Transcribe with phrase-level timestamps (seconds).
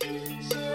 [0.00, 0.69] 心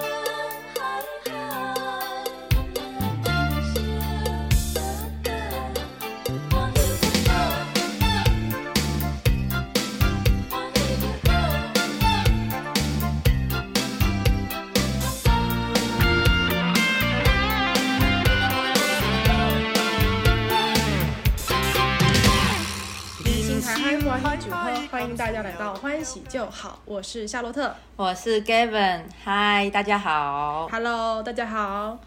[25.06, 27.76] 欢迎大家来到欢喜就好，我是夏洛特。
[27.96, 30.68] 我是 Gavin，嗨，大家好。
[30.72, 32.00] Hello，大家好。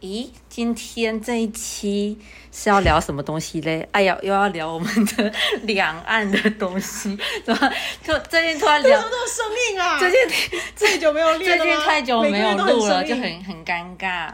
[0.00, 2.18] 咦，今天这一期
[2.50, 3.86] 是要聊什么东西嘞？
[3.92, 5.30] 哎呀，又要聊我们的
[5.64, 9.02] 两岸的东西，怎么突最近突然聊？
[9.02, 9.44] 这么生
[9.74, 9.98] 硬啊？
[9.98, 14.32] 最近最久没有最近太久没有录了，就很很尴尬。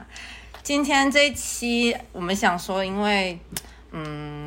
[0.62, 3.36] 今天这一期我们想说，因为
[3.90, 4.41] 嗯，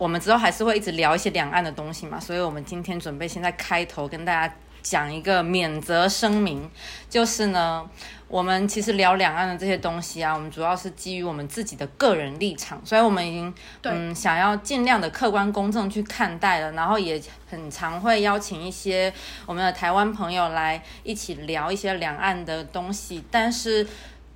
[0.00, 6.70] 我们之后还是会一直聊一些两岸的东西嘛，所以我们今天准备先在开头跟大家讲一个免责声明，
[7.10, 7.86] 就是呢，
[8.26, 19.12] 我们其实聊两岸的这些东西啊，我们主要是基于我们自己的个人立场，所以我们已经嗯想要尽量的客观公正去看待了，然后也很常会邀请一些
[19.44, 23.86] 我们的台湾朋友来一起聊一些两岸的东西，但是。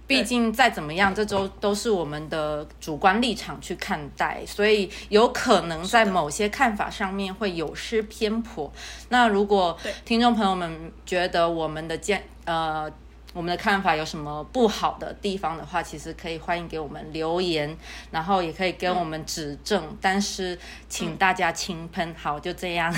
[0.06, 8.70] 毕竟再怎么样，这周都是我们的主观立场去看待，所以有可能在某些看法上面会有失偏颇。
[9.08, 12.90] 那如果听众朋友们觉得我们的见呃
[13.32, 17.76] 我们的看法有什么不好的地方的话，其实可以欢迎给我们留言，
[18.12, 20.56] 然后也可以跟我们指正，但是
[20.88, 22.14] 请大家轻喷。
[22.16, 22.94] 好，就这样。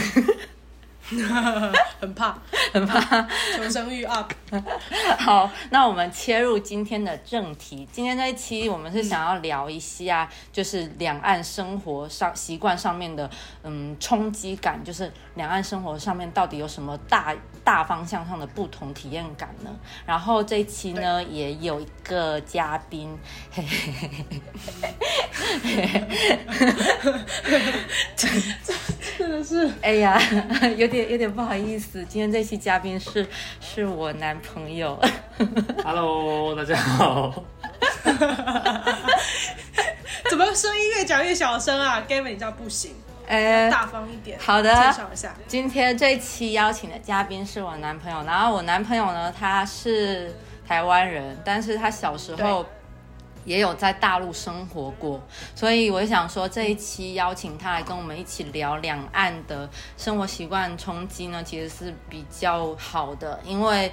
[2.01, 2.37] 很怕，
[2.73, 3.23] 很怕。
[3.57, 4.33] 求生欲 up。
[5.19, 7.87] 好，那我们切入今天的正题。
[7.93, 13.31] 今天这一期我们是想要聊一下，就是两岸生活上习惯上面的
[13.63, 19.71] 嗯冲击感，就是两岸生活上面到底有什么大大方向上的不同体验感呢？
[20.07, 23.17] 然后这一期呢也有一个嘉宾，
[23.53, 24.09] 嘿嘿嘿
[25.63, 25.99] 嘿
[27.45, 27.63] 嘿
[29.19, 30.19] 真的是哎呀，
[30.79, 33.29] 有点有点不好意思，今天这期嘉宾是
[33.61, 34.99] 是我男朋友。
[35.85, 37.45] Hello，大家好。
[40.31, 42.95] 怎么声音越讲越小声啊？Gavin，你这样不行，
[43.27, 44.39] 哎，大方一点。
[44.41, 45.35] 好的介绍一下。
[45.47, 50.35] 今天这期邀请的嘉宾是我男朋友，然后我男朋友呢，他是
[50.67, 52.65] 台湾人，但是他小时候
[53.45, 55.21] 也有在大陆生活过，
[55.55, 63.93] 所以我想说这一期邀请他来跟我们一起聊两岸的生活习惯冲击呢，其实是比较好的，因为。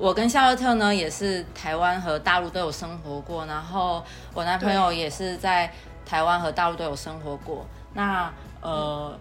[0.00, 4.00] 我跟夏洛特呢，也是台湾和大陆都有生活过，然后
[4.32, 5.68] 我男朋友也是在
[6.06, 7.66] 台湾和大陆都有生活过。
[7.94, 9.18] 那呃，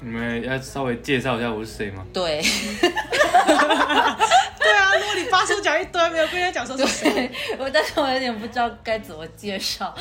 [0.00, 2.04] 你们要稍微介绍一下我是谁吗？
[2.12, 2.42] 对，
[2.80, 2.90] 对
[4.72, 9.94] 啊，如果你发出讲一堆，没有跟人家讲说是谁，我但是我有点不知道该怎么介绍。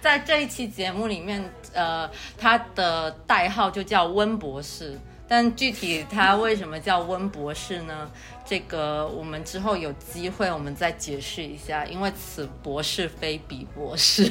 [0.00, 4.98] 在这一期节目里面，呃，他的代号就叫温博士，
[5.28, 8.10] 但具体他为什么叫温博士呢？
[8.44, 14.30] 这个我们之后有机会我们再解释一下，因为此博士非彼博士。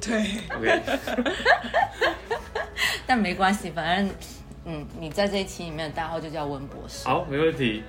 [0.00, 0.26] 对
[0.56, 0.82] ，OK，
[3.06, 4.10] 但没关系，反正。
[4.68, 7.06] 嗯，你在这一期里面的代号就叫温博士。
[7.06, 7.84] 好，没问题。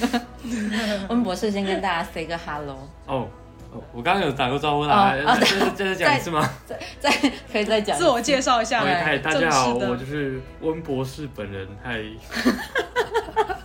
[1.10, 3.28] 温博士先跟大家 say 个 hello，哦，
[3.70, 6.50] 哦我刚刚有打过招呼啦，哦哦这是这是讲一次吗？
[6.64, 7.10] 再再
[7.52, 8.80] 可以再讲自我介绍一下。
[8.80, 11.68] 嗨，大家好，我就是温博士本人。
[11.84, 12.02] 嗨，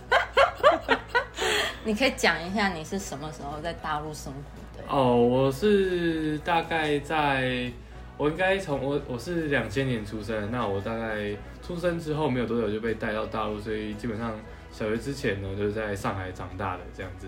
[1.82, 4.63] 你可以讲一下你是什么时候在大陆生活的？
[4.88, 7.70] 哦，我是大概在，
[8.16, 14.38] 我应该从我我是两千年出生，那我大概出生之后没有多久就被带到大陆，所以基本上
[14.70, 17.26] 小学之前呢就是在上海长大的这样子。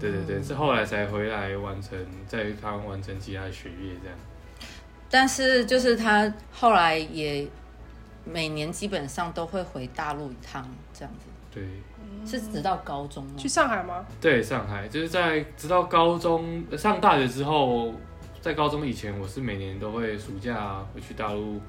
[0.00, 1.98] 对对对，是后来才回来完成，
[2.28, 4.16] 在台湾完成其他的学业这样。
[5.10, 7.46] 但是就是他后来也
[8.24, 11.64] 每年基本上都会回大陆一趟，这样子对
[12.26, 13.48] 是直到高中吗去？
[13.48, 14.04] 上海吗？
[14.20, 17.92] 对，上海就是在直到高中呃上大学之后，
[18.40, 21.60] 在高中以前，我是每年都会暑假回去大陆，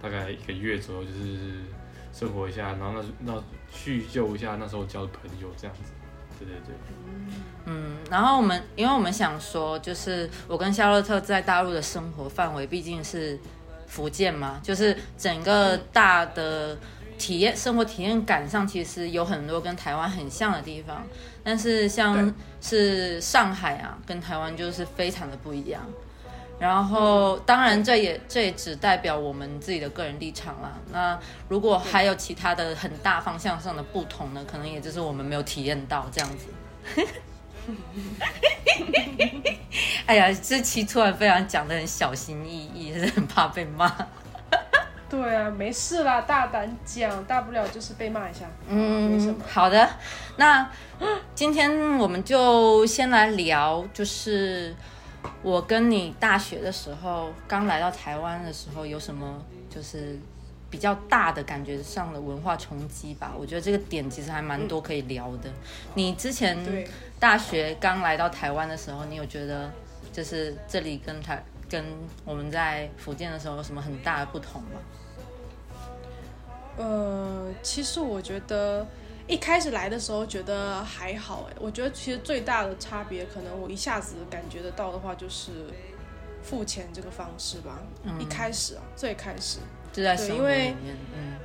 [0.00, 1.60] 大概一个月左右，就是
[2.12, 3.42] 生活一下，然后那那
[3.72, 5.92] 叙旧一下那时候交的朋友这样子。
[6.38, 6.74] 对对对，
[7.66, 13.38] 嗯，然后我们因为我们想说，就是我跟夏洛特在大陆的生活范围毕竟是
[13.86, 16.76] 福建嘛，就是整个大的
[17.18, 21.04] 体验生活体验感上，其实有很多跟台湾很像的地方，
[21.44, 25.82] 但是像是上海啊，跟台湾就是非常的不一样。
[26.58, 30.78] 然后，当然，这也这也只代表我们自己的个人立场啦。
[30.92, 31.18] 那
[31.48, 34.44] 如果还有其他的很大方向上的不同呢？
[34.46, 36.46] 可能也就是我们没有体验到这样子。
[40.06, 43.88] 哎呀，这期突然非常讲的很小心翼翼，是很怕被骂。
[45.12, 48.46] 对啊，没事啦，大胆讲，大不了就是被骂一下。
[48.66, 49.86] 嗯，好的。
[50.38, 50.66] 那
[51.34, 54.74] 今天我们就先来聊，就是
[55.42, 60.18] 我跟你大学的时候，刚来到台湾的时候，有什么就是
[60.70, 63.34] 比较大的感觉上的文化冲击吧？
[63.38, 65.50] 我觉得这个点其实还蛮多可以聊的。
[65.92, 66.56] 你之前
[67.20, 69.70] 大学刚来到台湾的时候，你有觉得
[70.10, 71.84] 就是这里跟台跟
[72.24, 74.80] 我们在福建的时候有什么很大的不同吗？
[76.76, 78.86] 呃，其实我觉得
[79.26, 85.50] 一开始来的时候觉得还好哎，我觉得其实最大的差别，可能我一下子感觉得到的话，就是
[86.42, 87.80] 付钱这个方式吧。
[88.04, 89.58] 嗯一开始啊，最开始
[89.92, 91.36] 就在生活里面，嗯，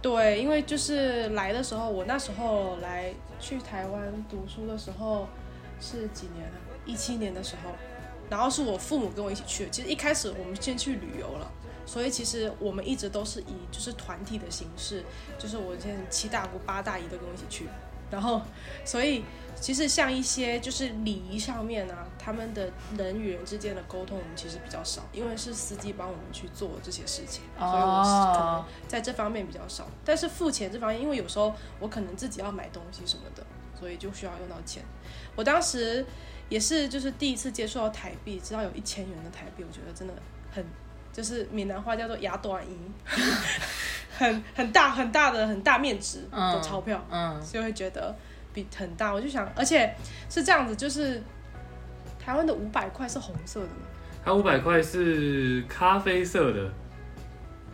[0.00, 5.28] 对，因为就是来的时候，我那时候来去台湾读书的时候
[5.80, 6.56] 是几年啊？
[6.84, 7.70] 一七年的时候，
[8.28, 9.68] 然后是我父母跟我一起去。
[9.70, 11.52] 其实一开始我们先去旅游了。
[11.84, 15.04] 所以其实我们一直都是以就是团体的形式，
[15.38, 17.68] 就是我现在七大姑八大姨都跟我一起去，
[18.10, 18.40] 然后
[18.84, 19.24] 所以
[19.60, 29.88] 其实像一些就是礼仪上面啊，他们的人与人之间的沟通，我们其实比较少，因为是司机帮我们去做这些事情，所以我是可能在这方面比较少。
[30.04, 33.44] 但是付钱这方面，因为有时候我可能自己要买东西什么的，
[33.78, 34.82] 所以就需要用到钱。
[35.36, 36.04] 我当时
[36.48, 40.14] 也是就是第一次接触到台币，知道有一千元的台币，我觉得真的
[40.50, 40.64] 很。
[41.12, 42.94] 就是闽南话叫做“牙短银
[44.18, 48.14] ”，很很大很大的很大面值的钞票，嗯，所以会觉得
[48.54, 49.12] 比很大。
[49.12, 49.94] 我就想，而且
[50.30, 51.22] 是这样子，就是
[52.18, 53.86] 台湾的五百块是红色的吗？
[54.24, 56.70] 它五百块是咖啡色的，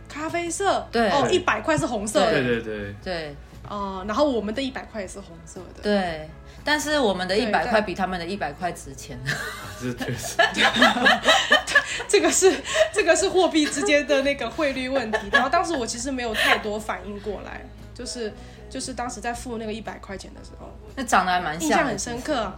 [0.07, 1.09] 咖啡色，对。
[1.09, 2.95] 哦，一百块是红色的，对对对。
[3.03, 3.35] 对，
[3.69, 6.29] 哦，然后我们的一百块也是红色的，对。
[6.61, 9.17] 但是我们的一百块比他们的一百块值钱，
[9.79, 10.35] 这确实，
[12.07, 12.53] 这个是
[12.93, 15.17] 这个是货币之间的那个汇率问题。
[15.31, 18.33] 然后当时我其实没有太多反应过来，就是
[18.69, 22.51] 就是当时在付那个一百块钱的时候，那长得还蛮印象很深刻。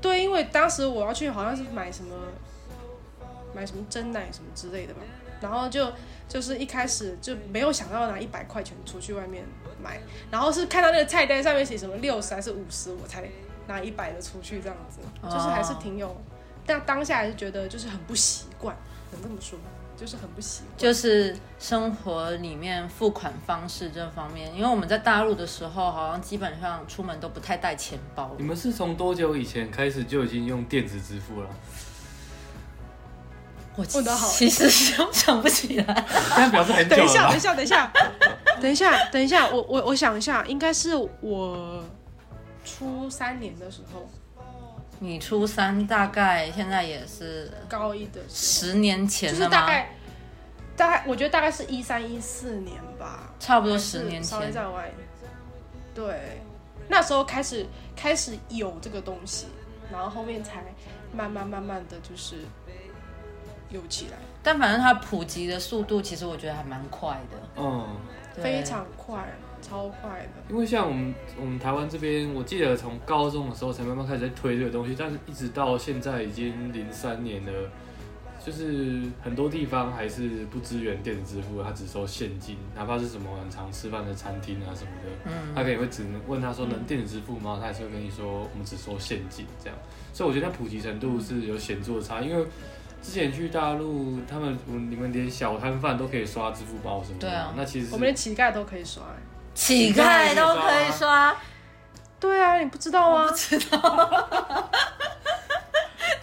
[0.00, 2.14] 对，因为当时我要去好像是买什么
[3.54, 5.00] 买什么真奶什么之类的吧，
[5.40, 5.92] 然后就
[6.28, 9.44] 就是一开始就没有想要拿一百块钱出去外面。
[9.80, 9.96] 买，
[10.28, 13.22] 然后是看到那个菜单上面写什么六十还是五十，我才
[13.68, 16.20] 拿一百的出去这样子，就是还是挺有，
[16.68, 18.76] 但当下还是觉得就是很不习惯，
[19.10, 19.58] 能这么说，
[19.96, 20.76] 就是很不习惯。
[20.76, 28.30] 就是生活里面付款方式这方面，因为我们在大陆的时候，好像基本上出门都不太带钱包。
[28.36, 31.48] 你们是从多久以前开始就已经用电子支付了？
[33.76, 36.04] 我其实想想不起来，
[36.36, 37.92] 但表示很久等一下，等一下，等一下。
[38.60, 41.84] 等一下， 等一下，我我我想一下，应该是我
[42.64, 44.10] 初三年的时候。
[45.00, 49.94] 你初三大概现在也是高一的十年前就是大概
[50.76, 54.24] 大概，我觉得大概是一三一四年吧，差不多十年前。
[54.24, 54.90] 稍微在外。
[55.94, 56.40] 对，
[56.88, 57.66] 那时候开始
[57.96, 59.46] 开始有这个东西，
[59.92, 60.62] 然后后面才
[61.12, 62.36] 慢慢慢慢的就是
[63.70, 64.16] 有起来。
[64.42, 67.38] 但反正它普及的速度，其实我觉得还蛮快的。
[67.56, 67.86] 嗯。
[68.40, 69.26] 非常快，
[69.68, 70.52] 超快的。
[70.52, 77.52] 因为像我们我们台湾这边，我记得从高中的时候才慢慢开始在推这个东西，但是一直到现在已经零三年了，
[78.44, 87.58] 就是很多地方还是不支援电子支付，他只收现金，哪怕是什么很常吃饭的餐厅啊什么的，嗯，他可能会只能问他说能电子支付吗？
[87.60, 89.78] 他还是会跟你说我们只收现金这样。
[90.12, 92.44] 所以我觉得普及程度是有显著的差，因为。
[93.00, 99.04] 之前去大陆，他们你们连小摊贩都可以刷支付宝什么的，对啊那其实我们连乞丐都可以刷，
[99.58, 101.36] 乞丐都可以刷，
[102.20, 103.26] 对啊，你不知道吗？
[103.28, 104.70] 不知道，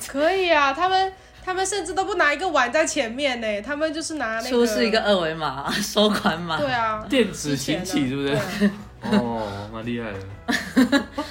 [0.08, 1.14] 可以啊，他们
[1.44, 8.38] 他们甚至都不拿一个碗在前面呢，他们就是拿那个出示一个二维码收款码，对啊，电子行乞是不是？
[9.12, 10.20] 哦，蛮厉害的，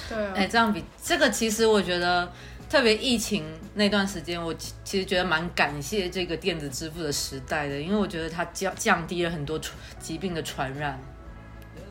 [0.07, 2.31] 对啊，哎，这样比这个其实我觉得。
[2.67, 3.45] 特别疫情
[3.75, 4.51] 那段时间，我
[4.83, 9.57] 其实觉得蛮感谢这个电子支付的时代的，因为我觉得它降降低了很多
[9.99, 10.99] 疾病的传染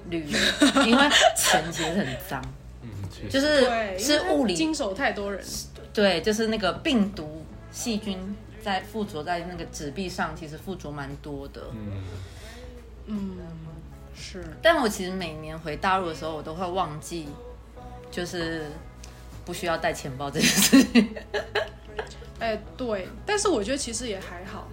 [0.09, 0.27] 率，
[0.87, 2.43] 因为钱其实很脏，
[2.83, 2.91] 嗯，
[3.31, 5.45] 就是是物理经手太多人，
[5.93, 12.03] 对，就是那个病毒细菌在附着在那个纸币上，其实附着蛮多的，嗯
[13.07, 13.37] 嗯
[14.17, 17.29] 是，但我其实每年回大陆的时候，我都会忘记，
[18.11, 18.67] 就是。
[19.47, 21.15] 不需要带钱包这件事情，
[22.41, 24.67] 哎，对，但是我觉得其实也还好。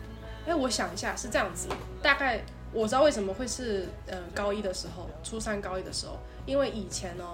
[0.48, 1.68] 哎，我想一下是这样子，
[2.02, 2.40] 大概
[2.74, 7.26] 我知道为什么会是呃高一的时候，初三高一的时候，因为以前呢，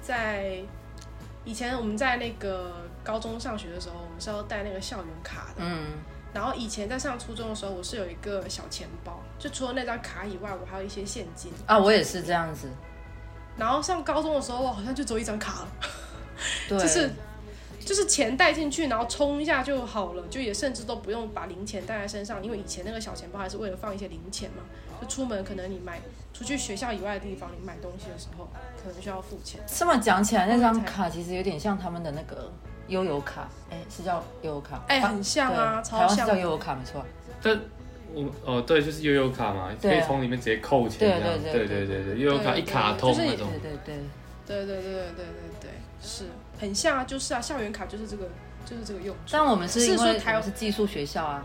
[0.00, 0.62] 在
[1.44, 2.72] 以前我们在那个
[3.02, 5.58] 高中上学的时候，我们是要带那个校园卡的。
[5.58, 5.92] 嗯，
[6.32, 11.52] 然后以前在上初中的时候，我是有一个小钱包，就除了那张卡以外，我还有一些现金。
[11.66, 12.68] 啊，我也是这样子。
[13.56, 15.68] 然后上高中的时候，我好像就只有一张卡了，
[16.68, 17.10] 对，就是
[17.84, 24.62] 就是钱带进去，然后充一下就好了，就也甚至都不用把零钱带在身上，因为以前那个小钱包还是为了放一些零钱嘛。
[25.00, 26.00] 就出门可能你买
[26.32, 28.48] 出去学校以外的地方，你买东西的时候
[28.80, 29.60] 可能需要付钱。
[29.66, 32.50] 这么讲起来，那张卡其实有点像他们的那个
[32.86, 34.80] 悠游卡，哎，是叫悠游卡？
[34.86, 36.16] 哎，很像啊，超像。
[36.16, 37.04] 台湾叫悠游卡，没错。
[37.42, 37.60] 但
[38.14, 41.00] 我哦对，就是悠游卡嘛，可以从里面直接扣钱。
[41.00, 43.48] 对对对对对对对，悠游卡一卡对就是通那种。
[43.50, 43.94] 对对对，
[44.46, 45.26] 对对对对对对
[45.60, 46.26] 对，是
[46.64, 48.26] 很像啊，就是啊，校园卡就是这个
[48.64, 49.20] 就是这个用处。
[49.30, 51.44] 但我们是因为是寄宿学校啊，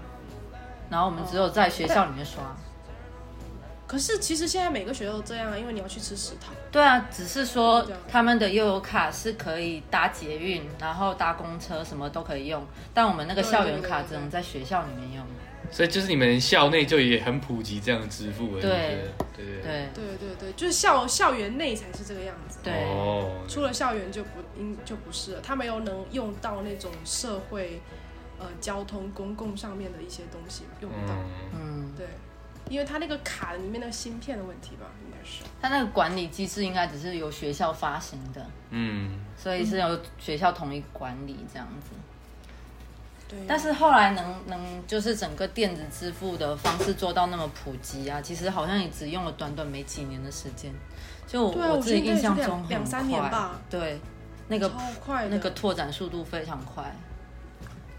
[0.89, 2.55] 然后我们只有在学校里面刷。
[3.85, 6.53] 可是其实现在每个学校都这样啊，因为你要去吃食堂。
[6.71, 12.63] 对啊，只是说他们的悠游卡是可以搭捷运，然后搭公车，什么都可以用。
[12.93, 15.25] 但我们那个校园卡只能在学校里面用。
[15.71, 18.61] 所以就是你们校内就也很普及这样的支付了。
[18.61, 18.97] 对对
[19.35, 19.59] 对对。
[19.63, 25.41] 对对对对，就是校校园内才是这个样子，对，哦，出了校园就不应就不是了。
[25.41, 27.81] 他没有能用到那种社会
[28.39, 31.13] 呃交通公共上面的一些东西用到，
[31.53, 32.07] 嗯，嗯，对，
[32.69, 35.43] 因为他那个卡里面那个芯片的问题吧，应该是。
[35.61, 41.91] 他那个管理机制应该只是由学校发行的，嗯，所以是由学校统一管理这样子。
[43.29, 50.73] 对，但是后来能能就是整个电子支付的方式做到那么普及啊，其实好像也只用了短短没几年的时间。
[51.27, 53.61] 就我啊我自己印象中很两三年吧。
[53.69, 54.01] 对，
[54.47, 54.67] 那个
[54.99, 56.91] 快，那个拓展速度非常快。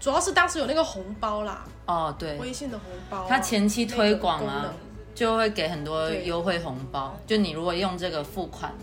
[0.01, 4.73] 主要是当时有那个红包啦，哦，对，微信的红包啊、它前期推广啊
[5.15, 6.25] 就会给很多对。
[6.25, 8.73] 优惠红包，就你如果用这个付款，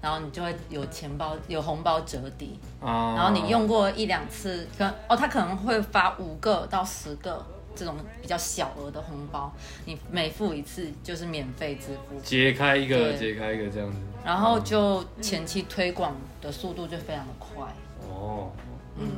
[0.00, 9.52] 然后你就会有钱包有红包折抵，啊，然后你用过一两次，可能哦，他可能会发五个到十个这种比较小额的红包，
[9.84, 13.16] 你每付一次就是免费支付，解开一个，对。
[13.16, 13.98] 解开一个这样子。
[14.24, 17.64] 然后就前期推广的速度就非常的快，
[18.08, 18.50] 哦，
[18.96, 19.08] 嗯，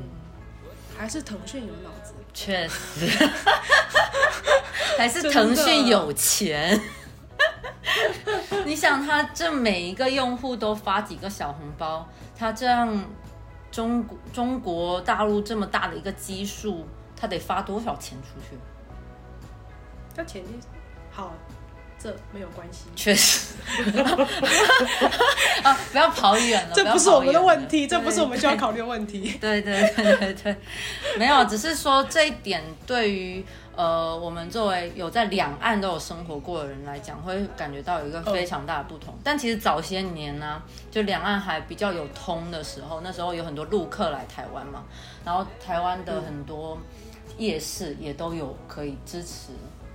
[0.97, 2.15] 还是腾讯有脑子。
[2.33, 3.07] 确实，
[4.97, 6.81] 还是腾讯有钱。
[8.65, 12.09] 你想，他这每一个用户都发几个小红包，
[12.39, 13.05] 他这样
[13.71, 16.87] 中国中国大陆这么大的一个基数，
[17.17, 18.59] 他得发多少钱出去？
[20.17, 20.49] 他前提
[21.11, 21.33] 好，
[21.99, 23.55] 这没有关系，确实，
[25.62, 29.39] 啊，不要跑远了，这不是我们的问题，这不是我们需要考虑的问题。
[29.41, 30.57] 对对对对对，
[31.17, 33.45] 没有，只是说这一点对于
[33.77, 39.15] 呃我们作为有在两岸都有生活过的人来讲，会感觉到有一个非常大的不同。
[39.25, 44.85] 但其实早些年呢、就两岸还比较有通的时候，那时候有很多陆客来台湾嘛，
[45.25, 46.77] 然后台湾的很多
[47.39, 49.53] 夜市也都有可以支持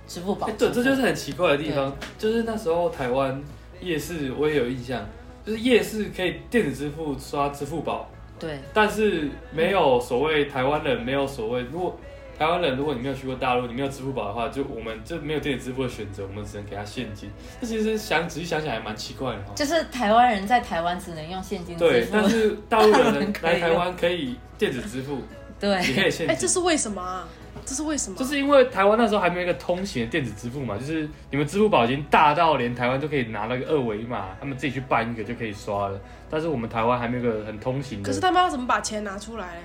[0.08, 0.48] 支付宝。
[0.58, 3.40] 对，这就是很奇怪的地方，就是那时候台湾
[3.80, 5.04] 夜市我也有印象，
[5.44, 11.96] 就是夜市可以电子支付刷支付宝，对但是没有所谓台湾人没有所谓，如果
[12.38, 17.30] 台湾人如果你没有去过大陆，你没有支付宝的话，就我们就没有电子支付的选择，我们只能给他现金。
[17.60, 19.52] 这其实想仔细想想还蛮奇怪的哈。
[19.54, 25.22] 就是台湾人在台湾只能用现金支对，付但，是大陆人来台湾可以电子支付，
[25.58, 26.48] 对也可以现哎，金这。
[26.48, 27.26] 是为什么啊？
[27.64, 28.16] 这是为什么？
[28.16, 35.98] 就是因为台湾那时候还没有一个通行的电子支付嘛，就是你们支付宝已经大到连台湾都可以拿那个二维码，他们自己去办一个就可以刷了。
[36.30, 38.06] 但是我们台湾还没有一个很通行的。
[38.06, 39.62] 可是他们要怎么把钱拿出来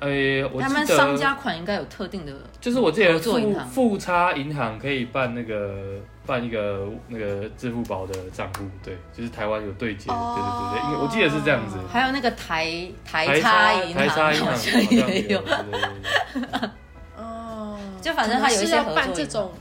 [0.00, 0.42] 嘞？
[0.42, 11.76] 呃，我他们商家款应该有特定的，就是我记得富合作银行富差银行可以办那个办一个那个支付宝的账户，对，就是台湾有对接，哦对对对对，因为我记得是这样子。
[11.90, 16.70] 还有那个台台台差银行台差银行也有，对对对对
[17.16, 19.52] 哦，就反正他有一些办这种，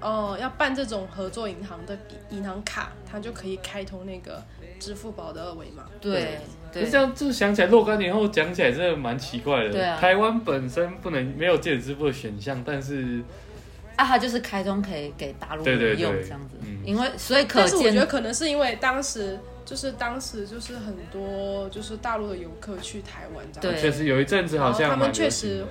[0.00, 1.96] 哦，要办这种合作银行的
[2.30, 4.42] 银行卡，他就可以开通那个
[4.80, 5.84] 支付宝的二维码。
[6.00, 6.40] 对
[6.72, 6.88] 对。
[6.88, 9.70] 这样就想起来，若干年后讲起来真的蛮奇怪的。
[9.70, 9.96] 对啊。
[9.98, 13.22] 台湾本身不能没有电子支付的选项，但是
[13.96, 16.22] 啊，它就是开通可以给大陆对对人用对。
[16.22, 16.56] 这样子。
[16.62, 23.80] 嗯，因为所以可但是我觉得可能是因为当时就是当时就是很多就是大陆的游客去台湾这样，对。
[23.80, 25.64] 确实有一阵子好像他们确实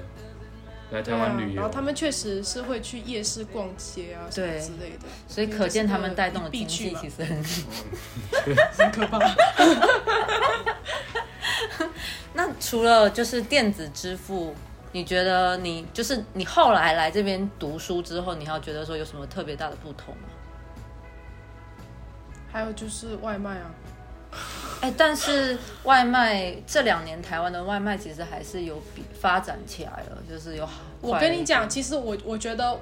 [0.91, 7.43] 来台湾旅游，然后他们确实是会去夜市逛街啊什么对之类的，所以可见他们带动的经济其实很。
[8.77, 9.19] 很可怕。
[12.33, 14.55] 那除了就是电子支付
[14.91, 20.21] 你觉得你就是你后来来这边读书之后，你还有觉得说有什么特别大的不同吗？
[22.51, 23.69] 还有就是外卖啊，
[24.81, 30.81] 哎，但是外卖这两年台湾的外卖其实还是有比发展起来了，就是有好。
[31.01, 32.79] 我跟你讲，其实我我觉得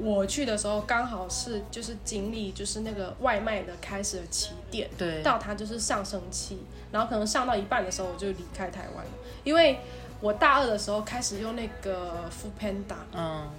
[0.00, 6.58] 我去的时候刚好是就是锦鲤就是那个外卖的开始的起点，对，到它就是上升期，
[6.92, 9.04] 然后可能上到一半的时候我就离开台湾。
[9.04, 9.10] 了，
[9.42, 9.80] 因为
[10.20, 13.50] 我大二的时候开始用那个 Food Panda，嗯，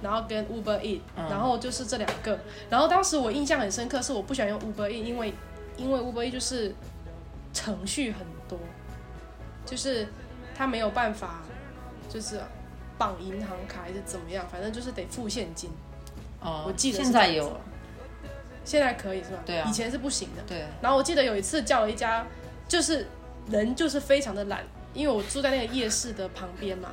[0.00, 1.28] 然后跟 Uber E，、嗯。
[1.28, 2.38] 然后就是这两个，
[2.70, 5.34] 然后当时我印象很深刻，是我不喜欢用 Uber E，因为
[5.76, 6.74] 因为 Uber E 就是
[7.52, 8.58] 程序很多，
[9.64, 10.06] 就是
[10.54, 11.42] 它没有办法
[12.08, 12.40] 就是
[12.98, 15.70] 绑银行卡还是怎么样，反正就是得付现金。
[16.40, 17.60] 哦，我记得现在有，
[18.64, 19.38] 现在可以是吧？
[19.44, 20.42] 对啊以前是不行的。
[20.46, 22.26] 对，然后我记得有一次叫了一家，
[22.68, 23.06] 就是
[23.50, 24.64] 人就是非常的懒，
[24.94, 26.90] 因为我住在那个夜市的旁边嘛，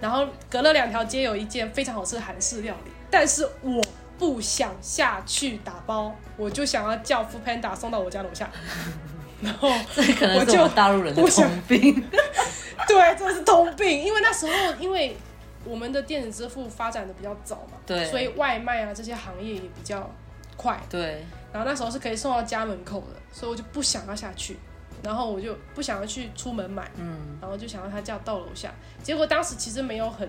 [0.00, 3.82] 然后隔了两条街有一间非常好吃的韩式料理，但是我
[4.22, 8.48] 不想下去打包，我就想要叫 f o o Panda 送到我家楼下，
[9.42, 12.04] 然后这可能我就是我大陆人的不想通病。
[12.86, 15.16] 对，这是通病，因为那时候因为
[15.64, 18.04] 我们的电子支付发展的比较早嘛，对。
[18.04, 20.08] 所以外卖啊这些行业也比较
[20.56, 24.56] 快，对，然后那时候是可以送到家门口的，所以我就不想要下去，
[25.02, 28.72] 然后我就不想要去出门买，嗯，然后就想要他叫到楼下。
[29.02, 30.28] 结果当时其实没有很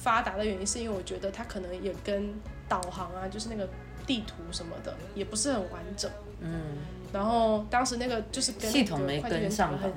[0.00, 2.32] 发达的原因，是因为我觉得他可能也跟
[2.70, 3.68] 导航啊，就是那个
[4.06, 6.10] 地图什么的也不是很完整。
[6.40, 6.78] 嗯，
[7.12, 9.92] 然后当时那个就是跟系统没跟上吧打了很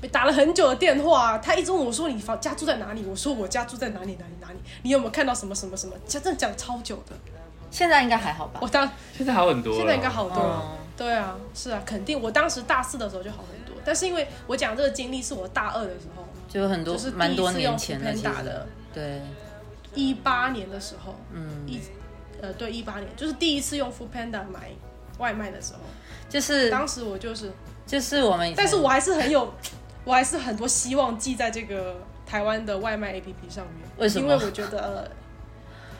[0.00, 3.04] 被打了很久的电话，他一直问我说你房家住在哪里？
[3.04, 4.58] 我说我家住在哪里哪里哪里？
[4.82, 5.94] 你有没有看到什么什么什么？
[6.10, 7.14] 他真的讲超久的。
[7.70, 8.68] 现在应该还好吧我？
[8.68, 10.62] 当现在好很多，现在应该好多了。
[10.72, 12.20] 嗯，对啊，是啊，肯定。
[12.20, 19.22] 我当时大四的时候就好很多，但是因为我讲这个经历是我大二的时候，就很多就是第蛮多年前的，对，
[19.94, 21.80] 一八年的时候，嗯，一
[22.40, 24.70] 呃对一八年，就是第一次用 Food Panda 买
[25.18, 25.80] 外卖的时候，
[26.28, 27.52] 就是当时我就是，
[27.86, 29.52] 就是我们，但是我还是很有，
[30.04, 31.96] 我还是很多希望寄在这个
[32.26, 34.78] 台湾的外卖 APP 上面，为什么因为我觉得。
[34.80, 35.08] 呃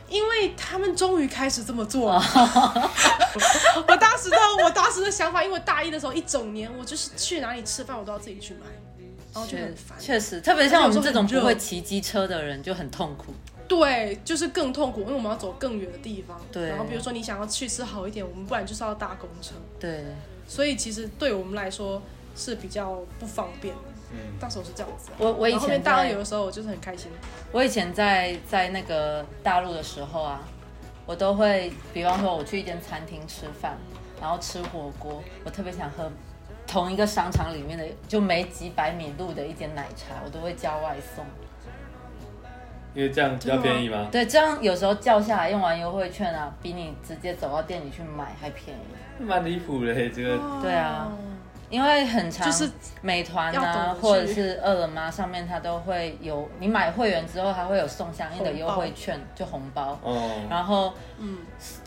[0.08, 2.20] 因为他们终于开始这么做了，
[3.88, 8.66] 我当时的我当时的想法，因为大一的时候一整年，我就是去哪里吃饭我都要自己去买，
[9.32, 9.98] 然后就很烦。
[9.98, 13.32] 确实，特别像我们这种不会骑机车的人就很痛苦。
[13.76, 16.38] 对，就是更痛苦，因为我们要走更远的地方。
[16.52, 20.04] 对然后比如说你想要去吃好一点，我们不然就是要搭公车，对，
[20.46, 22.02] 所以其实对我们来说
[22.36, 23.80] 是比较不方便的。
[24.10, 27.10] 嗯，当时我是这样子啊、我我以前大二有的时候我就是很开心。
[27.50, 30.42] 我以前在在那个大陆的时候啊，
[31.06, 33.78] 我都会，比方说我去一间餐厅吃饭，
[34.20, 36.10] 然后吃火锅，我特别想喝
[36.66, 41.24] 同一个商场里面的就没几百米路的一间奶茶，我都会叫外送。
[42.94, 44.08] 因为这样比较便宜吗？
[44.12, 49.24] 对，这样有时候叫下来用完优惠券啊，比你直接走到店里去买还便宜。
[49.24, 51.10] 蛮离谱的，这个对啊，
[51.72, 59.98] 因为很长，就是美团啊，或者是饿了么上面，它都会有你买会员之后，它会有送相应的优惠券，就红包。
[60.02, 61.38] 哦，然后嗯，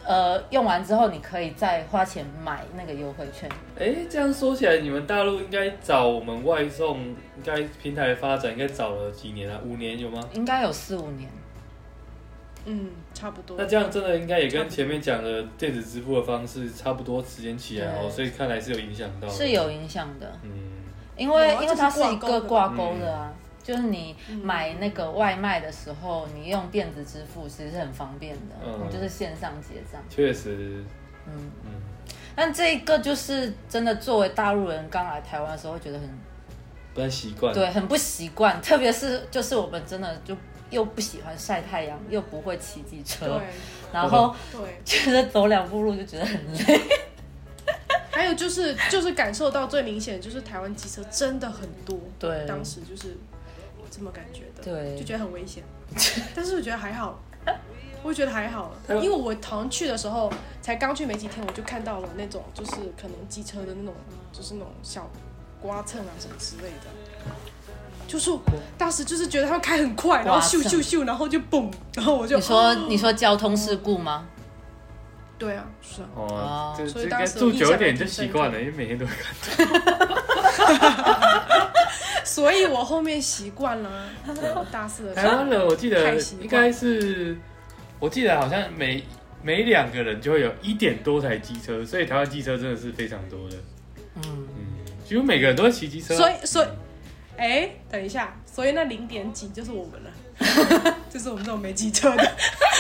[0.04, 3.48] 呃，用完之后你可以再花钱买那个优惠券。
[3.80, 9.60] 哎，这样说起来，你们大陆应该找我们外送，应该平台的发展应该早了几年啊？
[9.64, 10.20] 五年有吗？
[10.34, 11.30] 应该有四五年。
[12.66, 13.56] 嗯，差不多。
[13.58, 19.28] 那这样真的应该也跟前面讲的电子支付的方式差不多时间起来哦，所以看来是有影响到。
[19.30, 20.50] 是有影响的，嗯，
[21.16, 23.32] 因为啊因为它是一个挂这钩的啊，
[23.64, 30.02] 就是你买那个外卖的时候，你用电子支付其实是很方便的，嗯你就是线上结账。
[30.10, 30.84] 确实，
[31.28, 31.72] 嗯，嗯，
[32.36, 36.10] 但这一个就是真的，作为大陆人刚来台湾的时候，会觉得很
[36.94, 37.54] 不太习惯。
[37.54, 40.36] 对，很不习惯，特别是就是我们真的就
[40.76, 43.48] 又不喜欢晒太阳，又不会骑机车，对
[43.94, 46.82] 然后对，觉得走两步路就觉得很累。
[48.12, 51.98] 还有就是就是感受到最明显，就是台湾机车真的很多。
[52.20, 53.16] 对当时就是
[53.90, 54.64] 这么感觉的。
[54.64, 55.64] 对就觉得很危险。
[56.36, 57.18] 但是我觉得还好，
[58.04, 60.30] 我觉得还好，因为我好像去的时候
[60.62, 63.94] 才刚去没几天，我就看到了那种就是可能机车的那种，
[64.34, 65.10] 就是那种小
[65.62, 67.32] 刮蹭啊什么之类的。
[68.08, 68.32] 就是
[68.78, 74.28] 当时就是觉得他们开很快，然后咻咻咻，然后就嘣，然后我就你说你说交通事故吗？
[75.38, 80.26] 对啊，是啊，哦所以当时住久一点就习惯了，因为每天都会看到。
[82.24, 83.90] 所以我后面习惯了。
[84.28, 87.38] 我大四的时候台湾，人我记得应该是，
[88.00, 89.04] 我记得好像每
[89.44, 93.58] 每两个人就会有一点多台机车，所以台湾机车真的是非常多的。
[94.16, 94.48] 嗯，嗯，
[95.06, 96.18] 几乎每个人都会骑机车啊。
[96.18, 96.68] 所以所以，
[97.38, 102.32] 哎，等一下，所以那零点几就是我们了， 就是我们这种没机车的，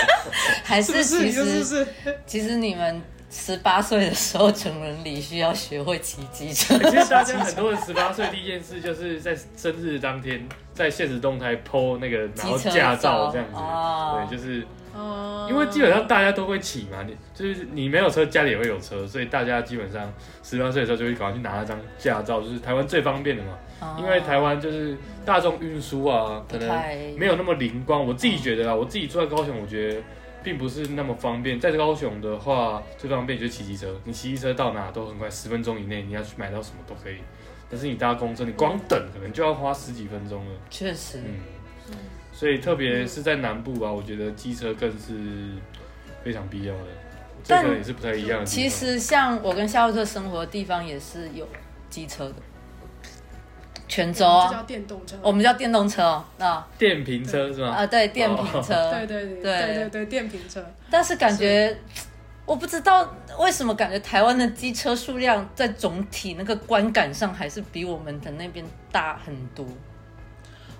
[0.63, 1.04] 还是不是？
[1.04, 1.88] 是其实是？
[2.26, 23.49] 其实你们十八岁的时候成人礼需要学会骑机车，其实大家很多人十八岁第一件事就是在生日当天在现实动态 PO 那个然后驾照这样子，哦对，就是哦因为基本上大家都会骑嘛，你就是你没有车，家里也会有车，所以大家基本上十八岁的时候就会赶快去拿那张驾照，就是台湾最方便的嘛。
[23.81, 28.03] 哦因为台湾就是大众运输啊，可能太没有那么灵光。
[28.03, 30.01] 我自己觉得啊，我自己住在高雄，我觉得
[30.41, 31.60] 并不是那么方便。
[31.60, 37.17] 在高雄的话，最方便就是骑机车，你骑机车到哪都很快，十分钟以内你要去买到什么都可以。
[37.69, 40.51] 但是你搭公车，你光等可能就要花十几分钟了。
[40.69, 41.36] 确实，嗯
[41.91, 41.97] 嗯，
[42.38, 45.13] 所以特别是在南部吧，我觉得机车更是
[46.21, 46.84] 非常必要的。
[47.41, 48.45] 这但个也是不太一样的。
[48.45, 51.48] 其实像我跟夏洛特生活的地方也是有
[51.89, 52.36] 机车的，
[53.88, 55.15] 泉州啊，电动车。
[55.21, 57.69] 我们叫电动车哦，啊电瓶车是吗？
[57.69, 60.62] 啊对，电瓶车，对对对对对对对，电瓶车。
[60.89, 61.78] 但是感觉
[62.45, 69.65] 我不知道为什么感觉台湾的机车数量在总体那个观感上还是比我们的那边大很多。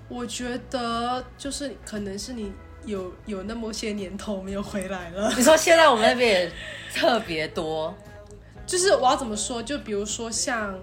[0.08, 2.52] 我觉得就是可能是你
[2.84, 5.32] 有有那么些年头没有回来了。
[5.36, 6.52] 你说现在我们那边也
[6.94, 7.94] 特别多，
[8.66, 9.62] 就是我要怎么说？
[9.62, 10.78] 就比如说像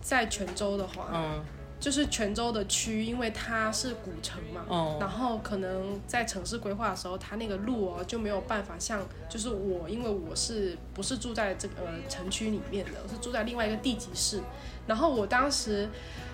[0.00, 1.44] 在泉州的话，嗯
[1.78, 14.40] 就是泉州的区，因为它是古城嘛，哦然后可能在城市规划的时候，它那个路哦就没有办法像，就是我，因为我是不是住在这个、呃、城区里面的，我是住在另外一个地级市，
[14.86, 15.88] 然后我当时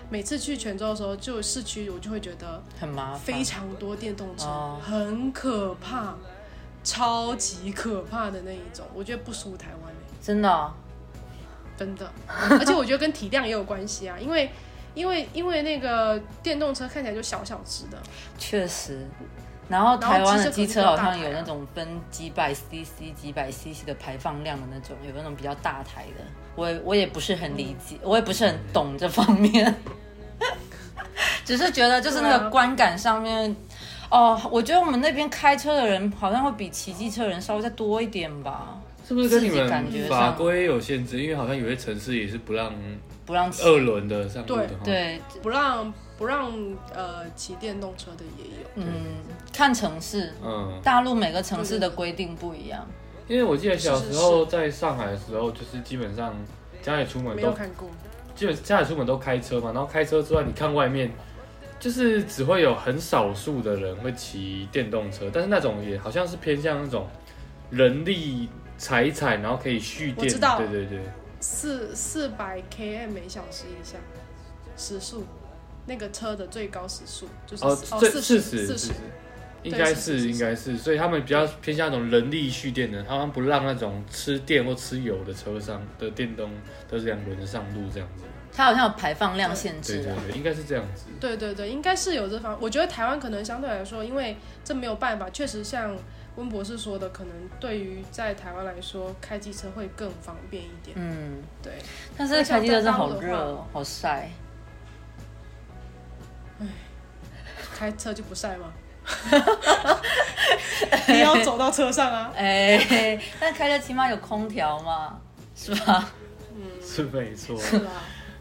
[0.09, 4.81] 每次去泉州的时候，就市区我就会觉得很麻烦，非常多电动车，哦。
[4.83, 6.15] 很可怕，
[6.83, 10.49] 超级可怕的那一种，我觉得不输台湾、欸、真的？
[10.49, 10.73] 哦、
[11.77, 14.49] 真的，而且我觉得跟体量也有关系啊，因为
[14.95, 17.97] 因为因为那个电动车看起来就小小只的，
[18.37, 19.05] 确实。
[19.69, 26.23] 然后台湾的机车好像有那种分几百 CC、几百 CC 的排放量的那种，有那种比较大台的。
[26.59, 29.73] 我我也不是很理解，我也不是很懂这方面，
[31.45, 33.55] 只是觉得就是那个观感上面，
[34.11, 41.21] 哦，我觉得我们那边开车的人好像会比骑机车的人稍微再多一点吧，是不是跟你自己感觉法规有限制？
[41.21, 42.73] 因为好像有些城市也是不让
[43.25, 43.49] 不让。
[43.61, 44.75] 二轮的上路的哈。
[44.83, 46.51] 对，不让不让
[46.93, 48.67] 呃骑电动车的也有。
[48.75, 48.85] 嗯，
[49.53, 52.85] 看城市，嗯，大陆每个城市的规定不一样。
[53.29, 56.35] 因为我记得小时候在上海的时候，就是基本上
[56.81, 57.87] 家里出门都没有看过，
[58.35, 61.11] 基本家里出门都开车嘛，然后开车之外，你看外面，
[61.79, 67.07] 就是只会有很少数的人会骑电动车，但是那种也好像是偏向那种
[67.69, 70.25] 人力踩一踩，然后可以蓄电。
[70.25, 70.57] 我知道。
[70.57, 70.99] 对对对，
[71.39, 73.99] 四四百 km 每小时以下
[74.75, 75.23] 时速，
[75.85, 78.67] 那个车的最高时速就是哦，这四四十四十十。
[78.67, 78.93] 四十，
[79.63, 86.51] 应该是是是是应该是，所以他们比较偏向那种人力蓄电的，他们不让那种吃电或吃油的车上的电动
[86.87, 88.23] 都是两轮上路这样子。
[88.51, 90.15] 它好像有排放量限制啊。
[90.25, 91.05] 对对，应该是这样子。
[91.19, 92.57] 对对对，应该是有这方。
[92.59, 95.95] 我觉得台湾可能相对来说，因为这没有办法，确实像
[96.35, 100.97] 温博士说的，可能对于在台湾来说，开机车会更方便一点。
[100.99, 101.73] 嗯，对，
[102.17, 104.29] 但是开机车真的好热哦，好晒。
[107.73, 108.73] 开车就不晒吗？
[111.07, 112.31] 你要走到车上啊。
[112.35, 115.19] 哎，但开车起码有空调嘛，
[115.55, 116.09] 是吧？
[116.55, 117.91] 嗯是没错，是啊，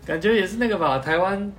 [0.06, 0.98] 感觉也是那个吧。
[0.98, 1.52] 台湾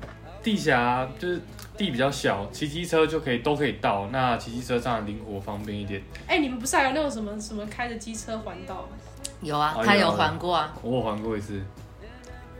[0.43, 1.41] 地狭就是
[1.78, 4.08] 地比较小，骑机车就可以都可以到。
[4.12, 6.02] 那骑机车当然灵活方便一点。
[6.28, 8.88] 哎、你们不是还有那种什么什么开着机车环岛？
[9.41, 10.74] 有啊哦，他有有还过啊。
[10.82, 11.62] 我有环过一次。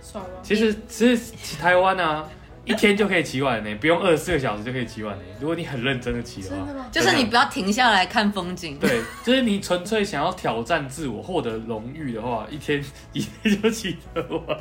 [0.02, 2.26] 爽吗，其实其实台湾啊，
[2.70, 5.24] 一天就可以骑完呢，不用二十四个小时就可以骑完呢。
[5.40, 6.86] 如果你很认真的骑的话，真的吗？
[6.92, 8.78] 就是你不要停下来看风景。
[8.78, 14.60] 对，就是你纯粹想要挑战自我、获得荣誉的话，一天 一天就骑得完。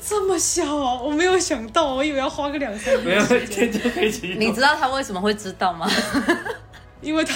[0.00, 4.34] 这么小哦，我没有想到，我以为要花个两三没有一天，就可以骑。
[4.38, 5.86] 你知道他为什么会知道吗？
[7.02, 7.34] 因为他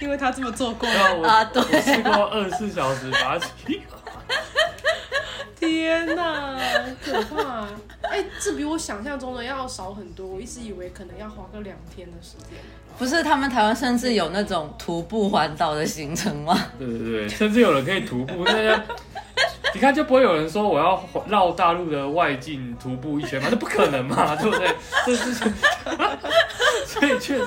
[0.00, 0.88] 因为他这么做过。
[0.88, 4.18] 对啊，我啊对我试过二十四小时把它骑完。
[5.64, 7.66] 天哪，很可怕！
[8.02, 10.26] 哎、这比我想象中的要少很多。
[10.26, 12.58] 我一直以为可能要花个两天的时间。
[12.98, 16.66] 不是，他们台湾甚至有那种徒步环岛的行程吗？
[16.78, 18.84] 对对对，甚至有人可以徒步，大家
[19.74, 24.72] 你看就不会有人说我要绕大陆的外境徒步一圈嘛，这不可能嘛， 对不对？
[25.04, 27.44] 这是所以确实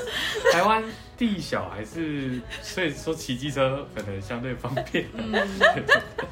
[0.52, 0.84] 台湾
[1.18, 5.06] 地小，还是所以说骑机车可能相对方便。
[5.14, 5.34] 嗯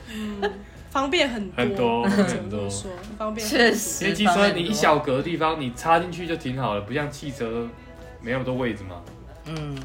[0.09, 0.53] 嗯，
[0.95, 2.69] 方便很多，很多很多。
[3.17, 7.67] 方便确实因为机车你一小格的地方，你插进去就挺好了，不像汽车
[8.21, 9.01] 没那么多位置嘛。
[9.47, 9.77] 嗯，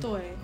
[0.00, 0.36] 对，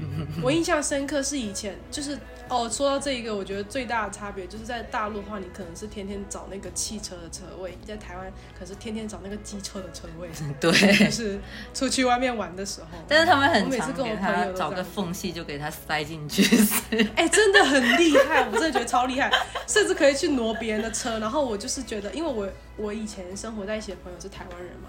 [0.42, 10.70] 我印象深刻是以前就是哦，说到这一个，我觉得最大的差别就是在大陆的话，你可能是天天找那个汽车的车位；在台湾可是天天找那个机车的车位，对。
[11.04, 11.38] 就是
[11.72, 12.86] 出去外面玩的时候。
[13.06, 16.42] 但是他们我很我每次跟我朋友找个缝隙就给他塞进去，
[17.14, 19.30] 哎、真的很厉害，我真的觉得超厉害，
[19.66, 21.18] 甚至可以去挪别人的车。
[21.18, 24.88] 然后我就是觉得，因为我我以前生活在一起的朋友是台湾人嘛，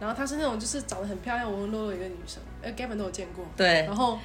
[0.00, 3.44] 然后她是那种就是长得很漂亮、文文弱弱的一个女生，呃，Gavin 都有见过。
[3.56, 4.18] 对然后，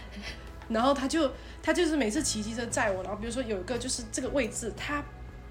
[0.69, 1.31] 然后她就
[1.61, 5.03] 她就是每次骑机车载我，然后比如说有一个就是这个位置，她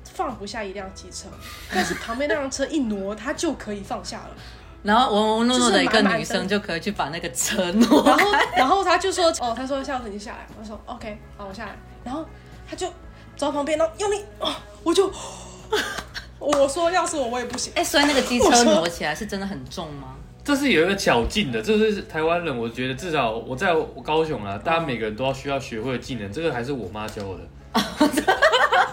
[0.04, 1.28] 放不下一辆机车，
[1.72, 4.30] 但是旁边那辆车一挪，她就可以放下了。
[4.82, 11.76] 然后文文弱弱的一个女生就可以去把那个车挪然后，然后她就说，哦，她说下次你下来，我说 OK，好，我下来。
[12.04, 12.26] 然后
[12.68, 12.88] 他就
[13.36, 15.08] 走到旁边，然后用力，哦，我就，
[16.42, 17.72] 我说要是我，我也不行。
[17.76, 20.16] 哎、所以那个机车挪起来是真的很重吗？
[20.44, 27.44] 这是有一个巧劲的，这是台湾人，我觉得至少我在我高雄啊，大家每个人都要需要学会的技能，这个还是我妈教我的。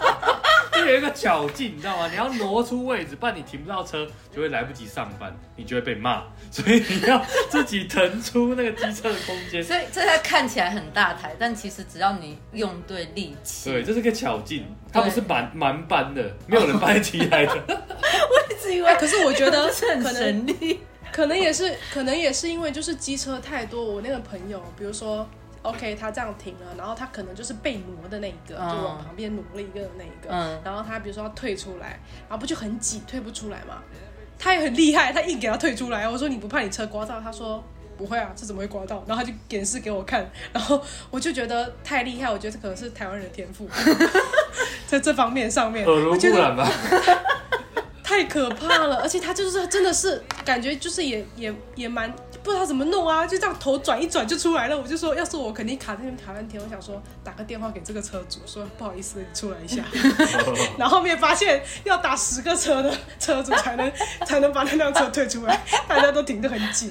[0.90, 2.08] 就有一个巧劲，你知道吗？
[2.08, 6.24] 你要挪出位置，不然你停不到车，就会来不及上班，你就会被骂。
[6.50, 9.62] 所以你要自己腾出那个机车的空间。
[9.62, 17.54] 所以 这台看起来很大台，但其实只要你用对力气，对，这是个巧劲，它不是蛮蛮搬的，没有人搬得起来的。
[17.68, 20.80] 我一直以为，可是我觉得是很可能神力。
[21.12, 25.28] 可能也是，可能也是因为就是机车太多，我那个朋友，比如说
[25.62, 33.82] ，OK，他这样停了，然后他可能就是被挪的那一个，嗯就往旁边挪了一个的那一个，嗯然后他比如说要退出来，然后不就很挤，退不出来嘛？
[34.38, 36.08] 他也很厉害，他硬给他退出来。
[36.08, 37.20] 我说你不怕你车刮到？
[37.20, 37.62] 他说
[37.98, 39.04] 不会啊，这怎么会刮到？
[39.06, 43.68] 然后他就演示给我看， 然后我就觉得太厉害，我觉得这可能是台湾人的天赋，
[44.88, 46.66] 在这方面上面，耳濡我觉得目染吧。
[48.02, 54.76] 太可怕了，而且他就是真的是感觉就是也也也蛮不知道怎么弄啊，就这样头转一转就出来了。
[54.76, 59.84] 我就说，要是我肯定卡在那边卡半天，我想说打个电话给这个车主说不好意思，你出来一下。
[60.78, 63.92] 然后后面发现要打十个车的车主才能
[64.26, 66.90] 才能把那辆车退出来，大家都停得很紧。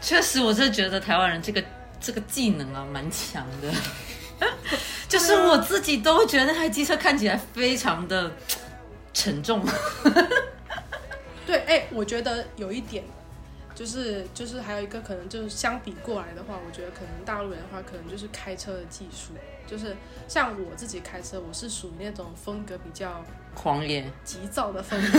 [0.00, 1.62] 确实，我是觉得台湾人这个
[2.00, 3.70] 这个技能啊，蛮强的。
[5.06, 8.30] 就是我自己都觉得那台机车看起来非常的
[9.12, 9.62] 沉重。
[11.46, 13.04] 对，哎、我觉得有一点，
[13.80, 19.32] 就是就是还有一个可能就是相比过来的话，我觉得可能大陆人的话，可能就是开车的技术，
[19.66, 19.96] 就是
[20.28, 25.18] 像我自己开车，我是属于那种风格比较狂野，急躁的风格，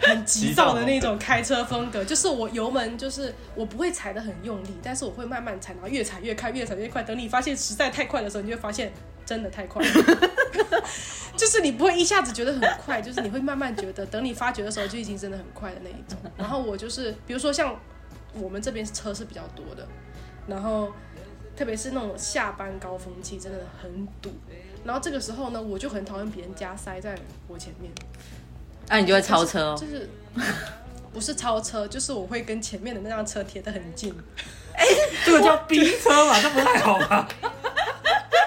[0.08, 7.02] 很急躁的那种开车风格，就是我油门就是我不会踩得很用力，但是我会慢慢踩，然后越踩越快，越踩越快。
[7.02, 8.90] 等你发现实在太快的时候，你就会发现
[9.26, 9.90] 真的太快了，
[11.36, 16.18] 就是你不会一下子觉得很快， 就是你会慢慢觉得，等你发觉的时候就已经真的很快的那一种。
[16.36, 17.74] 然后我就是比如说像
[18.34, 19.86] 我们这边车是比较多的，
[20.46, 20.92] 然后
[21.56, 24.30] 特别是那种下班高峰期真的很堵。
[24.84, 27.16] 然后这个时候呢，我就很讨厌别人加塞在
[27.46, 27.92] 我前面，
[28.88, 29.86] 那、你就会超车哦就。
[29.86, 30.08] 是
[31.12, 34.14] 不是超车，就是我会跟前面的那辆车贴得很近。
[35.26, 37.28] 这个叫逼车嘛，这不太好吧？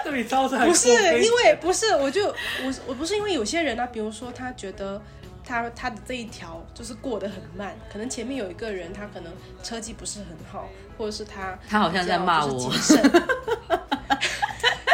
[0.06, 5.02] 这比超车还不是因为不是，我就我我不是因为有些人啊，比如说他觉得
[5.44, 9.32] 他他的这一条就是过得很慢，可能前面有一个人他可能
[9.64, 12.72] 车技不是很好，或者是他他好像在骂我。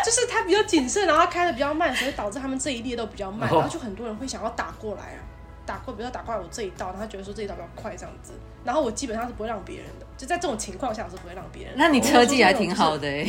[0.04, 3.58] 就是他比较谨慎，然后他开的比较慢，所以导致他们这一列都比较慢，哦。
[3.58, 5.20] 然后就很多人会想要打过来啊，
[5.66, 8.32] 打过，比如说打过来我这一道，然后他觉得说这一道比较快这样子，
[8.64, 11.78] 然后我基本上是不会让别人的，就在这种情况下我是不会让别人的。
[11.78, 13.26] 那你车技还挺好的哎、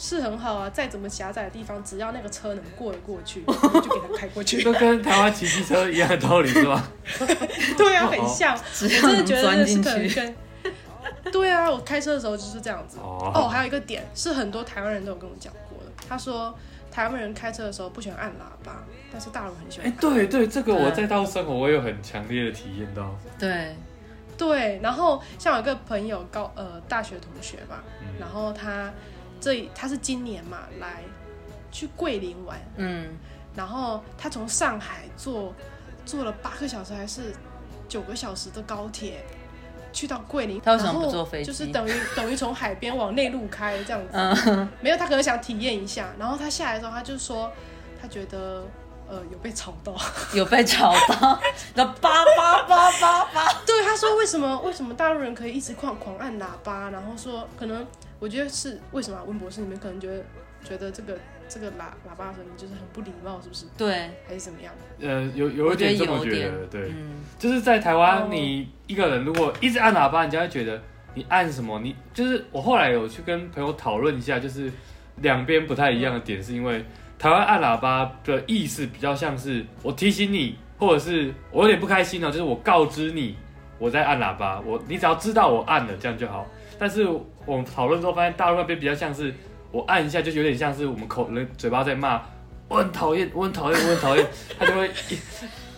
[0.00, 4.62] 是很好啊，再怎么狭窄的地方，只要那个车能过得过去， 我就给他开过去。
[4.62, 6.88] 就跟台湾骑机车一样的道理是吧？
[7.76, 8.56] 对啊，很像。
[8.72, 10.14] 只我真的觉得那是钻进去。
[10.14, 10.36] 可能跟。
[11.32, 12.98] 对啊，我开车的时候就是这样子。
[13.00, 16.54] 哦哦，还有一个点是很多台湾人都有跟我讲过的，他说
[16.92, 23.18] 台湾人开车的时候不喜欢按喇叭，但是大陆人很喜欢哎按。，对对，这个我在大陆生活，我有很强烈的体验到。
[23.38, 23.74] 对，
[24.36, 28.92] 对，然后像有一个朋友高呃大学同学吧，嗯然后他
[29.40, 31.02] 这他是今年嘛来
[31.70, 33.16] 去桂林玩，嗯，
[33.54, 35.54] 然后他从上海坐
[36.04, 37.32] 坐了八个小时还是
[37.88, 39.24] 九个小时的高铁
[39.92, 44.08] 去到桂林，他为什么不坐飞机就是等于 等于从海边往内陆开这样子。
[44.12, 46.08] 嗯，没有，他可能想体验一下。
[46.18, 47.50] 然后他下来的时候，他就说
[48.00, 48.64] 他觉得
[49.08, 49.94] 呃有被吵到。
[50.34, 51.40] 有被吵到，
[51.74, 57.86] 那叭叭叭叭叭，对，他说为什么为什么大陆人可以一直狂狂按喇叭，然后说可能
[58.18, 60.24] 我觉得是为什么啊温博士你们可能觉得
[60.64, 63.64] 觉得这个这个喇喇叭的声音就是很不礼貌，是不是？
[63.76, 64.72] 对，还是怎么样？
[65.00, 70.80] 呃，有有一点这么觉得，对，嗯，就是在台湾，哦你一个人如果一直按喇叭，人家会觉得
[71.14, 71.78] 你按什么？
[71.80, 74.70] 你就是我后来有去跟朋友讨论一下，就是
[75.16, 76.84] 两边不太一样的点，是因为
[77.18, 83.36] 台湾按喇叭的意思比较像是我提醒你，或者是我有点不开心了，就是我告知你
[83.78, 86.46] 我在按喇叭，我你只要知道我按了，这样就好。
[86.78, 87.06] 但是
[87.44, 89.34] 我们讨论之后发现，大陆那边比较像是
[89.70, 92.22] 我按一下，就有点像是我们口人嘴巴在骂，
[92.68, 94.26] 我很讨厌，我很讨厌，我很讨厌，
[94.58, 95.18] 他就会一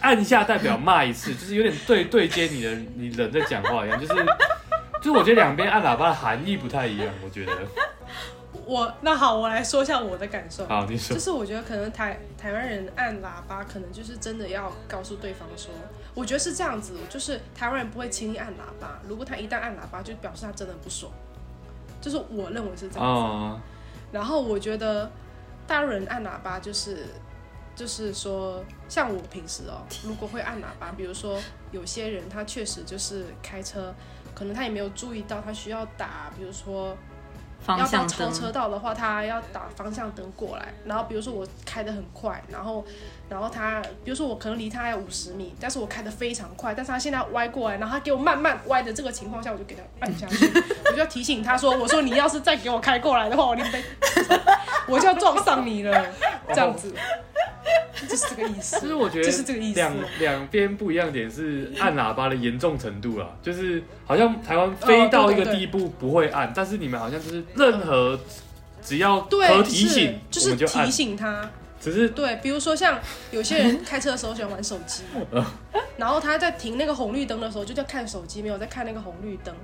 [0.00, 4.14] 按一下代表骂一次，就是有点对对接你的你人在讲话一样，就是
[5.02, 7.52] 就是我觉得两边按喇叭的含义不太一样，我觉得。
[8.66, 10.66] 我那好，我来说一下我的感受。
[10.66, 11.20] 好，你说就。
[11.20, 15.72] 是我觉得可能台台湾人按喇叭，可能就是真的要告诉对方说，
[16.14, 21.12] 我觉得是这样子，就是台湾人不会轻易按喇叭，如果他一旦按喇叭，就表示他真的不爽，
[22.00, 23.22] 就是我认为是这样子。
[23.22, 23.60] 哦，
[24.10, 25.10] 然后我觉得
[25.66, 27.06] 大陆人按喇叭就是
[27.76, 33.94] 就是说，像我平时哦， 如果会按喇叭，比如说有些人他确实就是开车，
[34.34, 36.96] 可能他也没有注意到他需要打，比如说
[37.68, 40.72] 要到超，车道的话，他要打方向灯过来。
[40.84, 42.84] 然后比如说我开的很快，然后
[43.30, 50.50] 然后他比如说我可能离他还有五十米，但是我开的非常快，但是他现在歪过来，然后他给我慢慢歪的这个情况下，我就给他按下去，
[50.86, 53.82] 我就要提醒他说，我说你要是再给我开过来的话，我林北
[54.88, 56.06] 我就要撞上你了，
[56.48, 56.92] 这样子，
[58.08, 58.80] 就是这个意思。
[58.80, 68.18] 就是我觉得就是这个意思两两边不一样点是按喇叭的严重程度啦，就是好像台湾飞到一个地步不会按，但是你们好像就是任何
[68.82, 71.48] 只要对，提醒，就是提，醒他。
[71.80, 75.02] 只是对，比如说像有些人开车的时候喜欢玩手机，
[75.96, 79.54] 然后他在停那个红绿灯的时候就在看手机，没有在看那个红绿灯。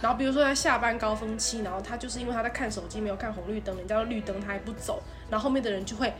[0.00, 6.12] 然后比如说在下班高峰期，然后他就是因为他在看手机，没有看红绿灯，人家的绿灯他还不走，然后后面的人就会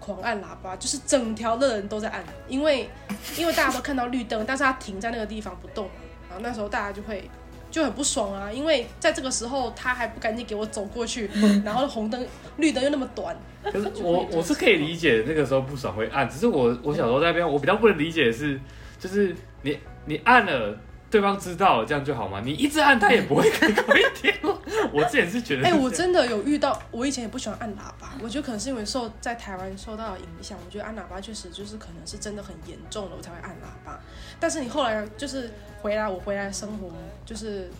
[0.00, 2.88] 狂按喇叭， 就是整条的人都在按，因为
[3.36, 5.90] 因为大家都看到绿灯，但是他停在那个地方不动，
[6.30, 7.30] 然后那时候大家就会。
[7.74, 11.28] 就很不爽啊，因为在这个时候他还不赶紧给我走过去，
[11.66, 12.24] 然后红灯、
[12.58, 18.60] 绿灯又那么短，可是我我是可以理解那个时候不爽会按，只是我我小时候在那边，我比较不能理解的是，
[19.00, 20.78] 就是你你按了，
[21.14, 22.42] 对方知道了这样就好吗？
[22.44, 24.36] 你一直按他也不会开快一点。
[24.92, 34.00] 我之前是觉得是哎、我真的有遇到，我以前也不喜欢按喇叭，我觉得可能是因为受在台湾受到的影响，我觉得按喇叭确实就是可能是真的很严重了，我才会按喇叭。
[34.40, 36.90] 但是你后来就是回来，我回来生活，
[37.24, 37.70] 就是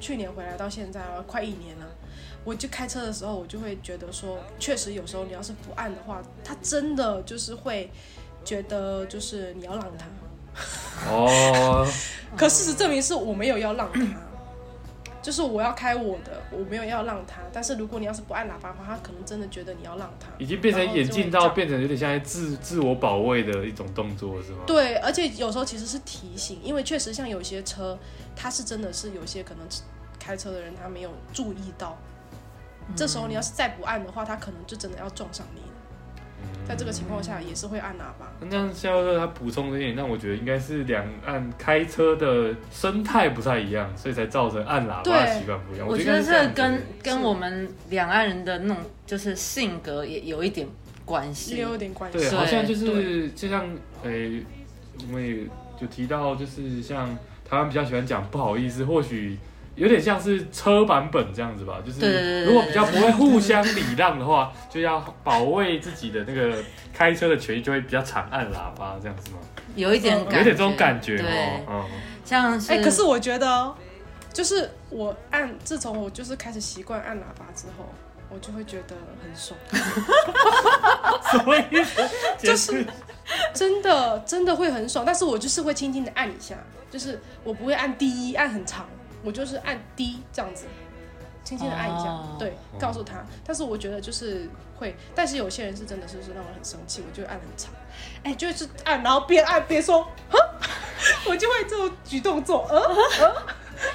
[0.00, 1.86] 去年回来到现在快一年了，
[2.42, 7.88] 我就开车的时候，我就会觉得说，确实有时候你要是不按的话，他真的就是会
[8.44, 10.06] 觉得就是你要让他，
[11.08, 11.86] 哦，
[12.36, 14.00] 可事实证明是我没有要让他，
[15.22, 17.40] 就是我要开我的，我没有要让他。
[17.52, 20.28] 但是如果你要是不按喇叭的话，他可能真的觉得你要让他。
[20.38, 24.58] 已经变成演进然后就会到变成有点像自自我保卫的一种动作是吗？
[24.66, 27.98] 对，而且有时候其实是提醒，因为确实像有些车，
[28.36, 29.66] 它是真的是有些可能
[30.18, 31.98] 开车的人他没有注意到，
[32.94, 35.59] 这时候你要是再不按的话，他可能就真的要撞上你了。
[36.66, 38.32] 在这个情况下，也是会按喇叭。
[38.40, 45.86] 那这样肖哥他补充这点，让我觉得应该是两岸开车的生态不太一样，所以才造成按喇叭的对习惯不一样。
[45.88, 50.66] 我觉得这跟跟我们两岸人的那种就是性格也有一点
[51.04, 51.62] 关系也。
[51.62, 52.18] 有点关系。
[52.18, 53.66] 对，好像就是就像
[54.04, 54.42] 诶、
[55.08, 55.44] 我们也
[55.80, 57.08] 就提到，就是像
[57.44, 59.36] 台湾比较喜欢讲不好意思，或许
[59.74, 61.78] 有点像是车版本这样子吧。
[61.84, 69.38] 就是如果比较不会互相礼让的话，就要保卫自己的那个开车的权益，就会比较长按喇叭这样子吗？
[69.76, 71.26] 有一点感觉，有点这种感觉对
[71.66, 73.74] 哦。，嗯，像是哎、可是我觉得哦，
[74.32, 77.88] 就是我按，自从我就是开始习惯按喇叭之后，
[78.28, 79.58] 我就会觉得很爽。
[81.30, 82.02] 什么意思？
[82.36, 82.84] 就是
[83.54, 86.56] 真的真的会很爽，但是我就是会轻轻的按一下，
[86.90, 88.88] 就是我不会按第一按很长，
[89.22, 90.64] 我就是按低这样子，
[91.44, 93.24] 轻轻的按一下，哦对，告诉他。
[93.44, 97.70] 但是我觉得就是会，但是有些人是真的是是让我很生气，我就会按很长，
[98.22, 100.06] 哎、就是按，然后边按边说，
[101.26, 103.42] 我就会这种举动做，呃呃，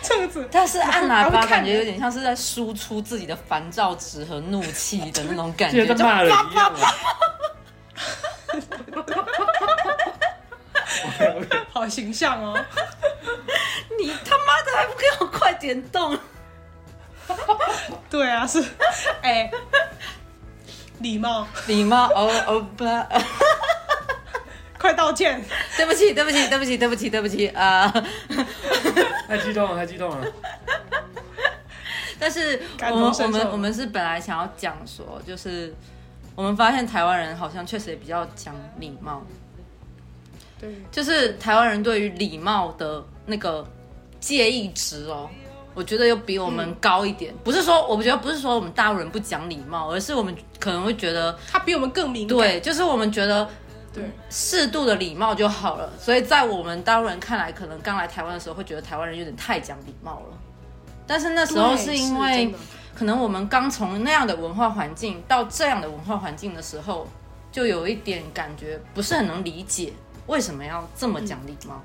[0.01, 0.47] 这样子。
[0.51, 6.79] 但是按喇叭感觉有点像是在输出自己的烦躁值和怒气的那种感觉， 就骂人一样啊。
[11.71, 12.57] 好形象哦，
[13.99, 16.17] 你他妈的还不给我快点动！
[18.09, 18.63] 对啊，是，
[19.21, 19.49] 哎、
[20.99, 22.85] 礼貌，礼貌哦哦不，
[24.77, 25.43] 快道歉。
[25.75, 27.91] 对不起对不起对不起对不起对不起啊！
[29.27, 30.27] 太激动了，太激动了。
[32.17, 35.73] 但是我们我们我们是本来想要讲说，就是
[36.35, 39.21] 我们发现台湾人好像确实也比较讲礼貌，
[40.59, 43.67] 对，就是台湾人对于礼貌的那个
[44.25, 45.29] 介意值哦，
[45.75, 47.31] 我觉得又比我们高一点。
[47.43, 52.35] 不是说我觉得不是说我们大陆人不讲礼貌，而是我们可能会觉得，他比我们更敏感。
[52.35, 53.47] 对，就是我们觉得
[53.93, 55.93] 对，适度的礼貌就好了。
[55.99, 60.37] 所以在我们大陆人看来，可能刚来台湾的时候会觉得台湾人有点太讲礼貌了。
[61.05, 62.51] 但是那时候是因为
[62.95, 67.07] 可能我们刚从那样的文化环境到这样的文化环境的时候，
[67.51, 69.93] 就有一点感觉不是很能理解
[70.25, 71.79] 为什么要这么讲礼貌。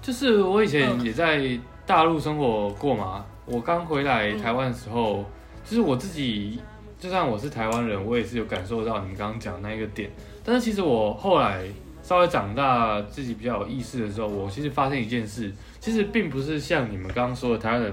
[0.00, 1.36] 就是我以前也在
[1.84, 5.24] 大陆生活过吗，我刚回来台湾的时候，
[5.64, 6.60] 就是我自己，
[6.98, 10.08] 就算我是台湾人，我也是有感受到你们刚刚讲的那一个点。
[10.44, 11.64] 但是其实我后来
[12.02, 17.92] 稍微长大，自己比较有意识的时候，我其实发现一件事，其实并不是像你们刚刚说的台湾人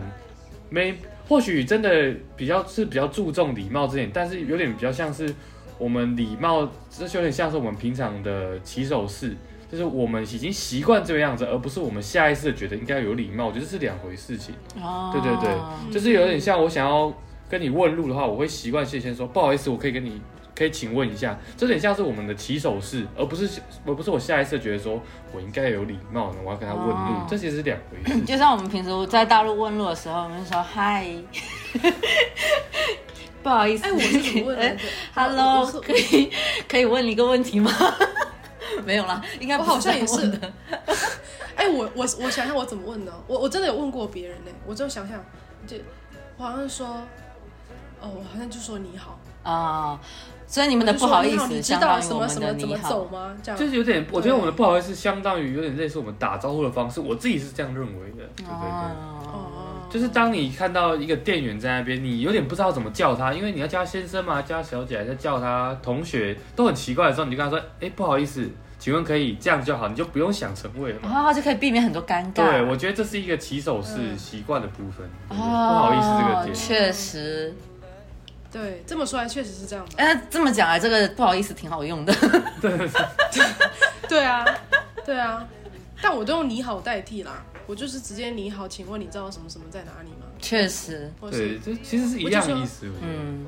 [0.70, 0.96] 没，
[1.28, 5.34] 或许真的比较是比较注重礼貌这点，但是有点比较像是
[5.80, 9.36] 我们礼貌，这就有点像是我们平常的起手式。
[9.72, 14.56] 就是我们已经习惯这个样子，而不是我们下意识的觉得应该有礼貌，我觉得是两回事情。
[14.82, 17.14] 哦对对对，就是有点像我想要
[17.48, 20.20] 跟你问路的话，我会习惯先先说不好意思，我可以跟你
[20.56, 25.00] 可以请问一下，这有点像是我们的起手式，而不是而不是我下意识地觉得说
[25.32, 28.20] 我应该有礼貌呢，我要跟他问路，哦这其实是两回 事。
[28.22, 31.08] 就像我们平时在大陆问路的时候，我们就说嗨，
[33.44, 34.78] 不好意思，哎，我是怎么问的哎？
[35.14, 36.32] Hello，可以
[36.68, 37.72] 可以问你一个问题吗？
[38.86, 40.32] 没有啦，应该我好像也是。
[41.56, 43.12] 哎，我我我想想我怎么问呢？
[43.28, 45.20] 我我真的有问过别人呢，我就想想，
[45.68, 45.76] 就
[46.38, 46.88] 我好像说，
[48.00, 50.00] 哦，我好像就说你好，啊、
[50.48, 53.36] 所以你们的不好意思你你知相道什么当于我们什么怎么的你好走吗？
[53.44, 58.24] 这样就是有点，我觉得我们的不好意思，相当于有点类似我们打招呼的方式，我自己是这样认为的。
[58.38, 59.19] 对对对。
[59.90, 71.10] 哦，哦，就是当你看到一个店员在那边，你有点不知道怎么叫他，因为你要叫他先生嘛，叫他小姐，还是叫他同学，都很奇怪的时候，你就跟他说：“哎、不好意思，请问可以这样就好，你就不用想成位了嘛。
[71.12, 72.34] 然后就可以避免很多尴尬。
[72.34, 76.56] 对，我觉得这是一个起手式嗯习惯的部分，对不哦，好意思这个点。
[76.56, 77.54] 确实，
[78.52, 79.92] 对，这么说来确实是这样的。
[79.98, 82.14] 哎，这么讲来，这个不好意思挺好用的。
[82.62, 82.90] 对
[84.08, 84.46] 对啊，
[85.06, 85.46] 对啊，
[86.02, 90.26] 但我都用你好代替啦，我就是直接你好，请问你知道什么什么在哪里吗？
[90.42, 93.14] 确实，或对，是这其实是一样的意思，我觉得。
[93.14, 93.46] 嗯，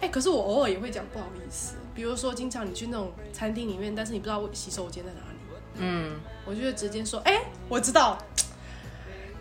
[0.00, 5.38] 哎、可是我偶尔也会讲不好意思，比如说经常你去那种餐厅里面，但是你不知道洗手间在哪里，
[5.76, 8.18] 嗯，我就会直接说，哎、我知道。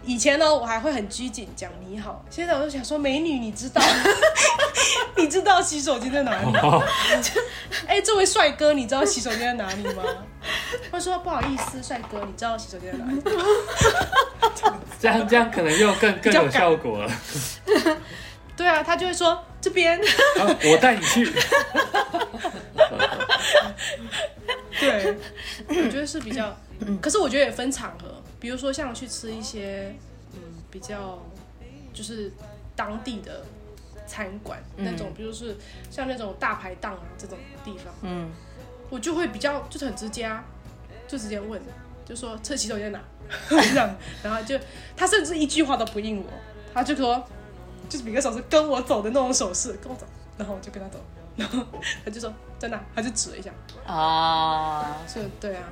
[0.05, 3.81] 以前呢，我还会很拘谨讲你好，现在我就想说，美女，你知道，
[5.19, 6.51] 你知道洗手间在哪里？
[7.87, 10.03] 哎、这位帅哥，你知道洗手间在哪里吗？
[10.91, 13.21] 他说不好意思，帅哥，你知道洗手间在哪里？
[14.99, 17.11] 这样这样可能又更更有效果了。
[18.55, 19.99] 对啊，他就会说这边。
[19.99, 21.31] 啊我带你去。
[24.79, 25.15] 对，
[25.67, 26.57] 我觉得是比较，
[27.01, 29.93] 可是我觉得也分场合，比如说像去吃一些
[30.33, 30.39] 嗯
[30.71, 31.21] 比较
[31.93, 32.31] 就是
[32.75, 33.43] 当地的
[34.09, 35.55] 餐馆、那种，比如是
[35.91, 38.27] 像那种大排档啊这种地方，嗯，
[38.89, 40.43] 我就会比较就是很直接啊，
[41.07, 41.61] 就直接问，
[42.03, 43.05] 就说厕洗手间在哪？
[43.47, 44.59] 这样，然后就
[44.97, 46.25] 他甚至一句话都不应我，
[46.73, 47.23] 他就说
[47.87, 50.99] 就是比个手势跟我走的那种手势，跟我走，然后我就跟他走，
[51.37, 51.63] 然后
[52.03, 52.83] 他就说在哪？
[52.95, 53.51] 他就指了一下。
[53.85, 55.63] 啊，是，对啊，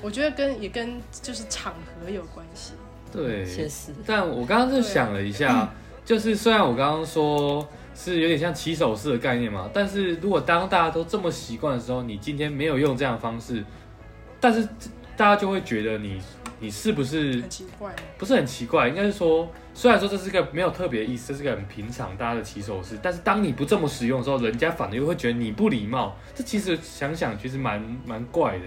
[0.00, 2.72] 我觉得跟也跟就是场合有关系。
[3.12, 5.68] 对，确实，但我刚刚就想了一下，
[6.02, 13.64] 就是虽然我刚刚说是有点像起手式的概念嘛，但是如果当大家都这么习惯的时候，你今天没有用这样的方式，
[14.40, 14.66] 但是
[15.16, 16.20] 大家就会觉得你
[16.58, 18.88] 你是不是很奇怪，不是很奇怪？
[18.88, 26.16] 应该是说，虽然说这是个没有特别的意思，这是个很平常大家的起手式，但是当你不这么使用的时候，人家反而又会觉得你不礼貌。
[26.34, 28.64] 这其实想想其实蛮蛮怪的，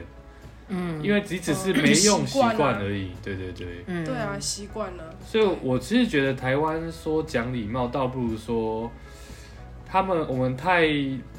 [0.67, 3.11] 嗯，因为你只是嗯没用习惯而已。
[3.23, 3.83] 对对对。
[3.87, 5.03] 嗯，对啊，，习惯了。
[5.25, 8.91] 所以，我其实觉得台湾说讲礼貌，倒不如说
[9.95, 10.85] 他们我们太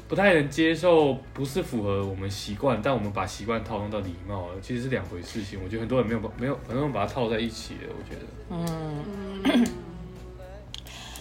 [0.07, 5.59] 不太能接受，不是符合我们习惯，但我们把习惯套用到礼貌了，其实是两回事情。
[5.63, 7.81] 我觉得很多人没有把没有很多人把它套在一起了。
[7.89, 9.05] 我觉得，嗯，
[9.43, 9.67] 嗯，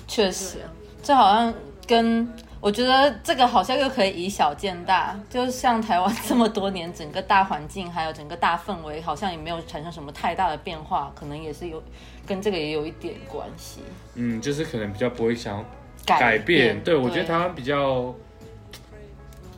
[0.08, 0.60] 确实
[1.02, 1.52] 这好像
[1.86, 2.26] 跟
[2.58, 11.82] 我觉得这个好像又可以以小见大，就像台湾这么多年，整个大环境还有整个大氛围，好像也没有产生什么太大的变化，可能也是有
[12.24, 13.80] 跟这个也有一点关系。
[14.14, 15.64] 嗯，就是可能比较不会想要
[16.06, 16.80] 改改变。
[16.82, 18.14] 对，我觉得台湾比较，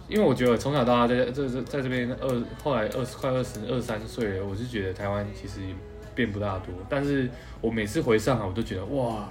[0.09, 5.61] 因为我觉得从小到大在这这在这边二后来二十快二十二三岁了，我是觉得台湾其实
[6.15, 6.75] 变不大多。
[6.89, 7.31] 但是
[7.61, 9.29] 我每次回上海，我都觉得哇，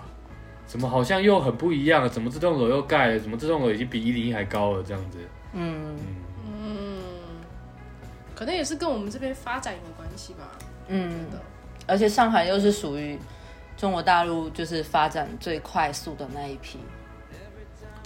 [0.67, 2.09] 怎么好像又很不一样了？
[2.09, 3.19] 怎么这栋楼又盖了？
[3.19, 4.83] 怎么这栋楼已经比一零一还高了？
[4.83, 5.17] 这样子。
[5.53, 5.95] 嗯
[6.45, 6.99] 嗯，
[8.35, 10.51] 可能也是跟我们这边发展有关系吧。
[10.89, 11.41] 嗯，的，
[11.87, 13.17] 而且上海又是属于
[13.75, 16.77] 中国大陆就是发展最快速的那一批。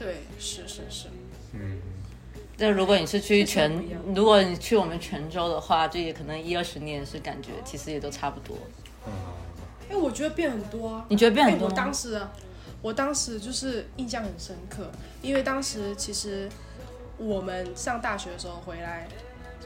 [0.02, 1.10] 对，是是是，
[1.54, 1.78] 嗯，
[2.58, 3.72] 那如果你是去泉
[4.16, 8.58] 如果你去我们泉州的话，这也可能一二十年是感觉其实也都差不多。
[9.06, 9.14] 嗯
[9.92, 11.06] 哎，我觉得变很多啊。
[11.10, 11.74] 你觉得变很多我？
[11.74, 12.32] 当时啊，
[12.82, 14.90] 我当时就是印象很深刻，
[15.22, 16.50] 因为当时其实
[17.18, 19.08] 我们上大学的时候回来，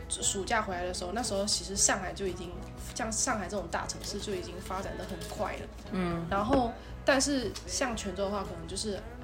[0.10, 2.52] 暑假回来的时候，那时候其实上海就已经
[2.94, 5.68] 像上海这种大城市就已经发展的很快了。
[5.94, 6.74] 嗯然后，
[7.06, 9.15] 但是像泉州的话，可能就是呃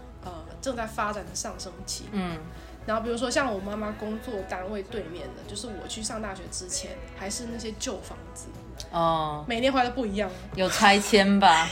[0.61, 2.05] 正在发展的上升期。
[2.11, 2.37] 嗯
[2.83, 8.47] 然后比如说像我妈妈工作单位对面的，就是我去上大学之前还是那些旧房子，
[8.91, 10.27] 哦，每年回来都不一样。
[10.55, 11.67] 有拆迁吧？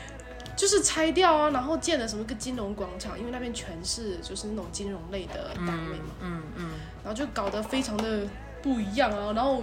[0.56, 6.70] 就是拆掉啊，然后建了什么个金融广场，因为那边全是就是那种金融类的单位嘛，嗯嗯
[7.04, 8.26] 然后就搞得非常的
[8.62, 9.34] 不一样啊。
[9.34, 9.62] 然后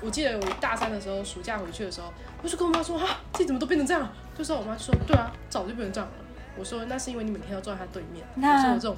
[0.00, 4.08] 我记得我大三的时候，暑假回去的时候，我就跟我妈说啊，这怎么都变成这样？
[4.38, 6.19] 就是我妈说，对啊，早就变成这样了。
[6.56, 8.24] 我说那是因为你每天要坐在他对面。
[8.34, 8.96] 那我说我这种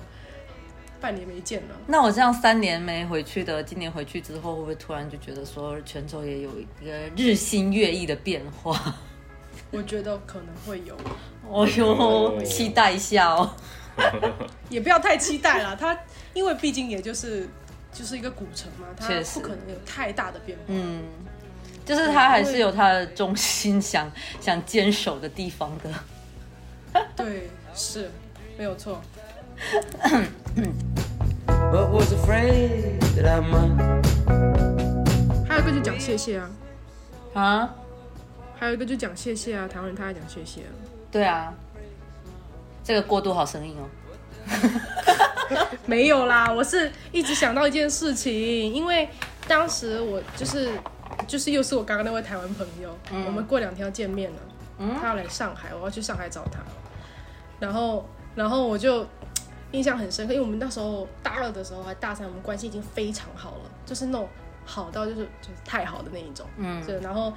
[1.01, 8.95] 半年没见了，那我这样三年没回去的，今年回去之后，会不会突然就觉得说泉州也有一个日新月异的变化？
[9.71, 10.97] 我觉得可能会有，
[11.49, 13.55] 哦哟，期待一下哦。
[14.71, 15.77] 也不要太期待了。
[15.77, 15.99] 它
[16.33, 17.49] 因为毕竟也就是
[17.93, 20.65] 就是一个古城嘛，它确实不可能有太大的变化。
[20.69, 21.03] 嗯，
[21.85, 25.91] 就是他还是有他的中心想想坚守的地方的。
[27.17, 28.11] 对，是
[28.59, 29.01] 没有错。
[31.47, 33.77] but was afraid that I might.
[35.49, 36.51] 还有一个就讲谢谢啊，
[37.35, 37.75] 啊，
[38.59, 40.73] 还有一个就讲谢谢啊，台湾人太爱讲谢谢啊。
[41.11, 41.55] 对啊，
[42.83, 43.89] 这个过渡好生硬哦。
[45.87, 49.09] 没有啦，我是一直想到一件事情，因为
[49.47, 50.71] 当时我就是
[51.27, 54.39] 就是又是我刚刚那位台湾朋友，我们过两天要见面了，
[54.79, 56.61] 他要来上海，我要去上海找他，
[57.61, 58.05] 然后
[58.35, 59.07] 然后我就
[59.73, 64.29] 印象很深刻，因为我们那时候大二的时候还大三，我们关系已经非常好了，就是那种
[64.65, 66.85] 好到就是就是太好的那一种，嗯。
[66.87, 67.33] 对，然后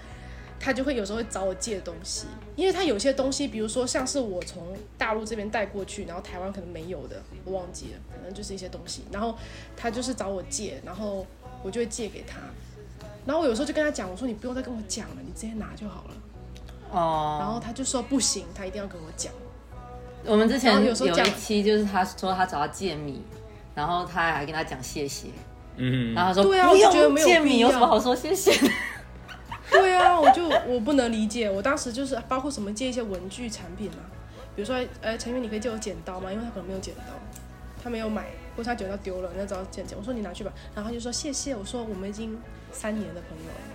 [0.60, 9.38] 他就会有时候会找我借东西，因为他有些东西，比如说像是我从大陆这边带过去，然后台湾可能没有的，我忘记了，反正就是一些东西，然后
[9.76, 11.26] 他就是找我借，然后
[11.62, 12.40] 我就会借给他，
[13.26, 16.14] 然后我有时候就跟他讲，我说你不用再跟我讲了，你直接拿就好了，
[16.96, 19.32] 哦，然后他就说不行，他一定要跟我讲，
[20.26, 23.22] 我们之前有有时候讲一期就是他说他找他借米，
[23.76, 25.28] 然后他还跟他讲谢谢，
[25.76, 28.74] 嗯，然后他说对啊我就觉得没有借米，有什么好说谢谢的？
[29.72, 33.98] 对啊，我就我不能理解，我当时就是包括什么借一些文具产品嘛，
[34.56, 36.32] 比如说，呃，陈云你可以借我剪刀吗？
[36.32, 37.02] 因为他可能没有剪刀，
[37.84, 39.98] 他没有买，或者他剪刀丢了，那只要剪剪。
[39.98, 41.56] 我说你拿去吧，然后他就说谢谢。
[41.56, 42.38] 我说我们已经
[42.72, 43.75] 三年的朋友了，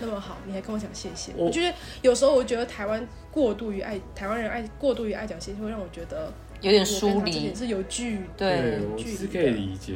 [0.00, 1.32] 那么好，你还跟我讲谢谢。
[1.36, 9.94] 我我觉得有时候我觉得台湾过度于爱台湾人爱过度于爱讲谢谢，会让我觉得有点我疏离是有距对我是可以理解，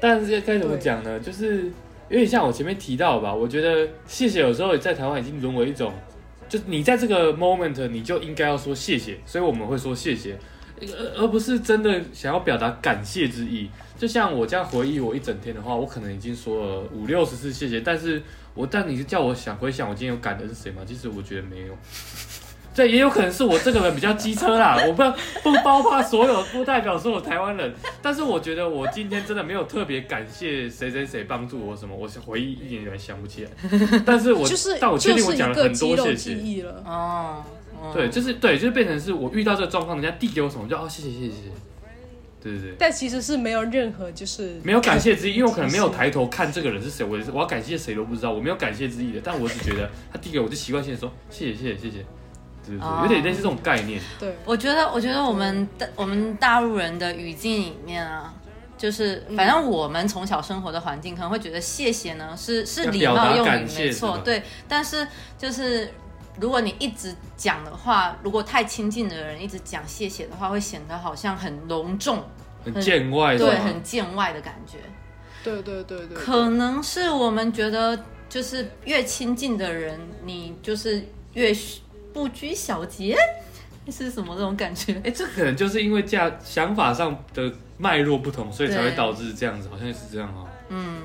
[0.00, 1.18] 但是该怎么讲呢？
[1.20, 1.64] 就是
[2.08, 5.92] 有点像我前面提到吧，我觉得谢谢有时候在台湾已经沦为一种，
[6.48, 10.38] 就你在这个 moment 你就应该要说谢谢，所以我们会说谢谢，
[10.80, 13.70] 而而不是真的想要表达感谢之意。
[13.96, 18.20] 就像我这样回忆我一整天的话，我可能已经说了五六十次谢谢，但是
[18.54, 20.82] 我但你是叫我想回想我今天有感的是谁吗？
[20.86, 21.76] 其实我觉得没有。
[22.72, 25.02] 这也有可能是我这个人比较机车啦，我不
[25.44, 27.72] 不包括所有，不代表所有台湾人。
[28.02, 33.50] 但是我觉得我今天真的没有特别感谢谁谁谁帮助我什么，我是回忆一点点想不起来。
[34.04, 36.34] 但是我就是但我确定我就是一个讲了很肌肉记多谢谢。
[36.34, 36.82] 忆了。
[36.84, 37.44] 哦，
[37.80, 41.73] 嗯对，就是对，就是变成是我遇到这个状况，人家递给我什么，我就哦谢谢谢谢谢谢。
[42.44, 49.20] 对对对，但其实是没有任何就是没有感谢之意，因为我可能没有抬头看这个人是谁，我我要感谢谁都不知道，我没有感谢之意的。
[49.24, 52.06] 但我只觉得他递给我就习惯性的说谢谢谢谢谢谢，
[52.66, 54.00] 对对哦对，有点类似这种概念。
[54.20, 58.34] 对我觉得，我觉得我们的我们大陆人的语境里面啊，
[58.76, 64.42] 就是嗯反正我们从小生活的环境可能会觉得谢谢呢是是要礼貌用语，没错对。
[64.68, 65.06] 但是
[65.38, 65.90] 就是
[66.40, 72.24] 如果你一直讲的话，如果太亲近的人一直讲谢谢的话，会显得好像很隆重，
[72.64, 74.78] 很见外，对，很见外的感觉。
[75.44, 81.52] 对对对对，可能是我们觉得，就是越亲近的人，你就是越
[82.12, 83.16] 不拘小节，
[83.88, 84.94] 是什么这种感觉？
[85.04, 90.48] 哎，这可能就是因为价想法上的脉络不同，所以才会对导致这样子，好像是这样哦。
[90.70, 91.02] 嗯，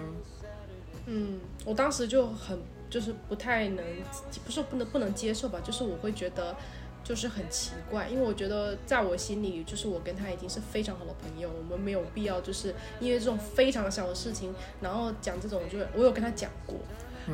[1.05, 2.57] 嗯，我当时就很
[2.89, 3.85] 就是不太能，
[4.43, 6.55] 不是说不能不能接受吧，就是我会觉得，
[7.03, 16.77] 就是很奇怪，因为我觉得在我心里，就是我跟他已经是非常好的朋友，我们没有必要就是因为这种非常小的事情，然后讲这种，就是我有跟他讲过，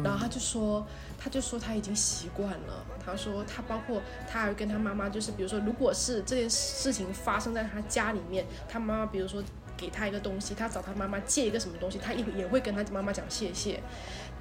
[0.03, 0.85] 然后他就说，
[1.17, 9.41] 他就说他已经习惯了，他说他包括他还会跟他妈妈，就是比如说，如果是这件事情发生在他家里面，他妈妈比如说
[9.77, 13.81] 给他一个东西，他找他妈妈借一个什么东西，他也也会跟他妈妈讲谢谢。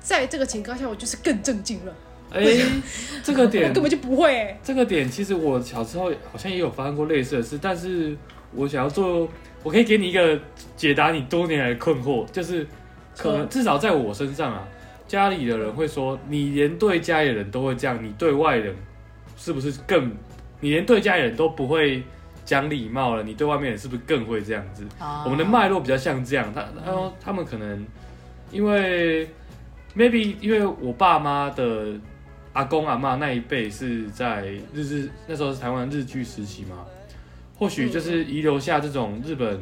[0.04, 1.94] 在这个情况下，我就是更震惊了，
[2.30, 2.44] 哎、
[3.22, 4.60] 这个点 根本就不会、欸。
[4.62, 8.14] 这个点，其实我小时候好像也有发生过类似的事，但是
[8.52, 9.26] 我想要做，
[9.62, 10.38] 我可以给你一个
[10.76, 12.66] 解答你多年来的困惑，就是
[13.16, 14.68] 可能至少在我身上啊，
[15.08, 18.76] 家里的人会说，你连对家里人都会这样，你对外人
[19.38, 20.12] 是不是更？
[20.60, 22.02] 你连对家里人都不会
[22.44, 24.84] 讲礼貌了，你对外面人是不是更会这样子？
[25.00, 27.86] 哦我们的脉络比较像这样，他他说他们可能
[28.50, 29.28] 因为
[29.96, 31.92] maybe 因为我爸妈的
[32.52, 36.84] 阿公阿妈那一辈是在日日那时候是台湾日据时期嘛，
[37.58, 39.60] 或许就是遗留下这种日本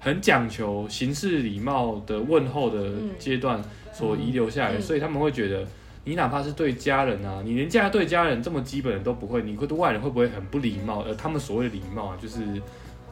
[0.00, 3.62] 很讲求形式礼貌的问候的阶段
[3.92, 5.66] 所遗留下来所以他们会觉得。
[6.04, 11.02] 你哪怕是对家人啊，你连家对家人这么基本的都不会，你会对外人会不会很不礼貌？
[11.02, 12.40] 而他们所谓的礼貌啊，就是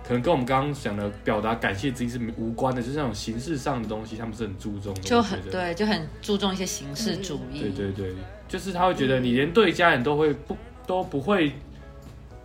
[0.07, 5.01] 可能跟我们刚刚讲的表达感谢之意是无关的，就是那种形式上的东西，他们是很注重的。
[5.01, 5.21] 就。
[5.21, 7.61] 很对，就很注重一些形式主义。
[7.61, 8.15] 对对对，
[8.47, 11.53] 就是他会觉得你连对家人都会不都不会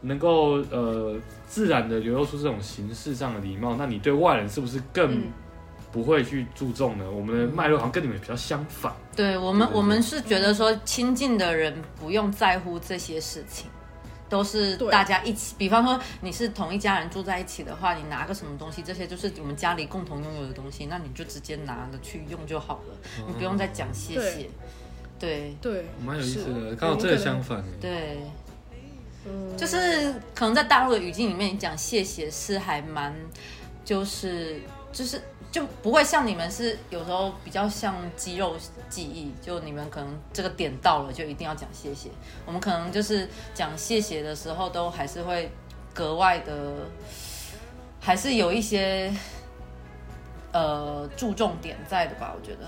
[0.02, 1.16] 能够呃
[1.48, 5.24] 自然的流露出这种形式上的礼貌，那你对外人是不是更嗯
[5.92, 7.06] 不会去注重呢？
[7.12, 8.92] 我们的脉络好像跟你们比较相反。
[9.16, 13.70] 对我们我们是觉得说亲近的人不用在乎这些事情，
[14.32, 15.54] 都是大家一起。
[15.58, 22.96] 比方说你是同一家人住在一起的话，你拿个什么东西，这些就是我们家里共同拥有的东西，那你就直接拿了去用就好了，
[23.28, 24.50] 你不用再讲谢谢。
[25.20, 25.54] 对。
[25.62, 26.76] 对，蛮有意思的，是。
[26.78, 27.58] 刚好这个相反。
[27.60, 28.20] 欸对，
[29.26, 33.14] 嗯，就是可能在大陆的语境里面，你讲谢谢是还蛮，
[33.84, 34.62] 就是
[34.94, 35.22] 就是
[35.52, 38.56] 就不会像你们是有时候比较像肌肉
[38.90, 42.10] 记忆，就你们可能这个点到了就一定要讲谢谢。
[42.46, 45.52] 我们可能就是讲谢谢的时候，都还是会
[45.94, 46.76] 格外的，
[48.00, 49.14] 还是有一些
[50.54, 52.68] 呃注重点在的吧，我觉得。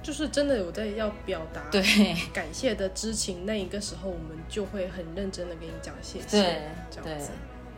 [0.00, 1.82] 就是真的有在要表达对
[2.30, 7.30] 感谢的知情，那一个时候我们就会很认真的跟你讲谢谢，对这样子，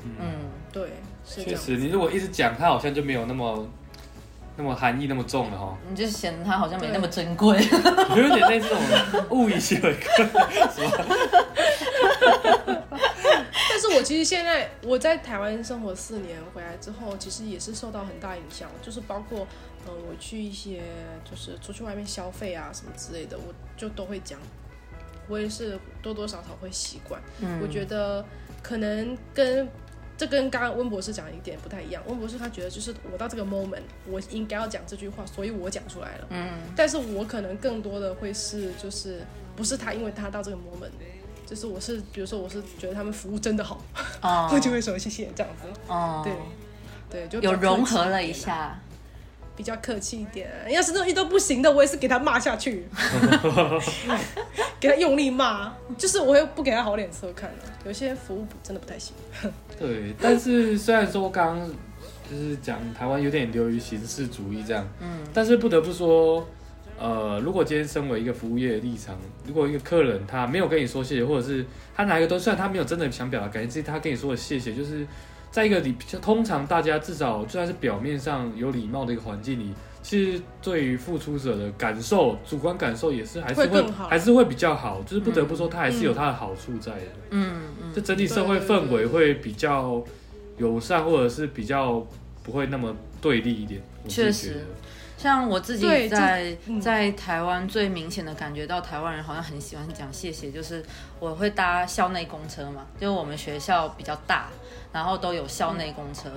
[0.02, 0.90] 嗯，对。
[1.24, 3.68] 确实，你如果一直讲，他好像就没有那么
[4.56, 5.76] 那么含义那么重的哈。
[5.88, 7.56] 你就显得它好像没那么珍贵。
[8.16, 10.00] 有点类似这种物以稀为贵，
[10.74, 11.04] 是吧？
[13.68, 19.46] 但是我其实现在我在台湾生活四年，回来之后，其实也是受到很大影响，就是包括
[19.86, 20.80] 嗯，我去一些
[21.28, 24.38] 就是出去外面消费啊什么之类的，我就都会讲，
[25.28, 27.20] 我也是多多少少会习惯。
[27.40, 28.24] 嗯我觉得
[28.62, 29.68] 可能跟
[30.18, 32.02] 这跟刚刚温博士讲的一点不太一样。
[32.06, 36.26] 温博士他觉得就是我到这个 moment，我应该要讲这句话，所以我讲出来了。
[36.30, 39.20] 嗯，但是我可能更多的会是就是
[39.54, 40.90] 不是他，因为他到这个 moment，
[41.46, 43.80] 就是我是比如说我是觉得他们服务真的好，
[44.22, 45.68] 哦 我就会说谢谢这样子。
[45.86, 46.32] 哦，对
[47.10, 48.80] 对，就比有融合了一下。
[49.56, 50.48] 比较客气一点。
[50.68, 52.86] 要是那种遇到不行的，我也是给他骂下去，
[54.78, 57.64] 给他用力骂，就是我会不给他好脸色看的。
[57.84, 59.14] 有些服务真的不太行。
[59.78, 61.68] 对，但是虽然说刚刚
[62.30, 66.46] 就是讲台湾有点流于形式主义这样，嗯，但是不得不说，
[66.98, 75.06] 呃，如果今天身为一个服务业的立场，如果一个客人他没有跟你说谢谢，或者是他哪一个都虽然他没有真的想表达感谢，其实他跟你说的谢谢，就是
[75.56, 87.00] 在一个礼，通常大家至少就算是表面上有礼貌的一个环境里，其实对于付出者的感受，主观感受也是还是会还是会比较好，就是不得不说，它还是有它的好处在的。
[87.30, 90.04] 嗯嗯，这整体社会氛围会比较
[90.58, 92.06] 友善，或者是比较
[92.42, 93.80] 不会那么对立一点。
[94.06, 94.66] 确实。
[95.16, 96.78] 像我自己在嗯。
[96.78, 100.84] 在台湾最明显的感觉到，台湾人好像很喜欢讲谢谢，就是
[101.18, 104.50] 我会搭校内公车嘛，就是我们学校比较大，
[104.92, 106.30] 然后都有校内公车。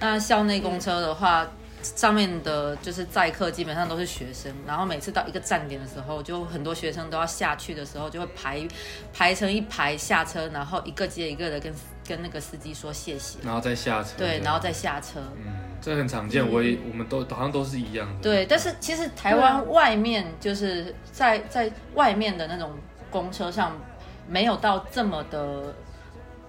[0.00, 1.46] 那校内公车的话，
[1.82, 8.66] 上面的就是载客基本上都是学生，然后每次到一个站点的时候，就很多学生都要下去的时候，就会排
[9.12, 11.74] 排成一排下车，然后一个接一个的跟
[12.06, 14.10] 跟那个司机说谢谢，然后再下车。
[14.16, 15.20] 对，然后再下车。
[15.36, 18.22] 嗯，这很常见，我也我们都好像都是一样的。
[18.22, 22.72] 对，但是其实台湾外面就是在在外面的那种
[23.10, 23.78] 公车上，
[24.26, 25.74] 没有到这么的，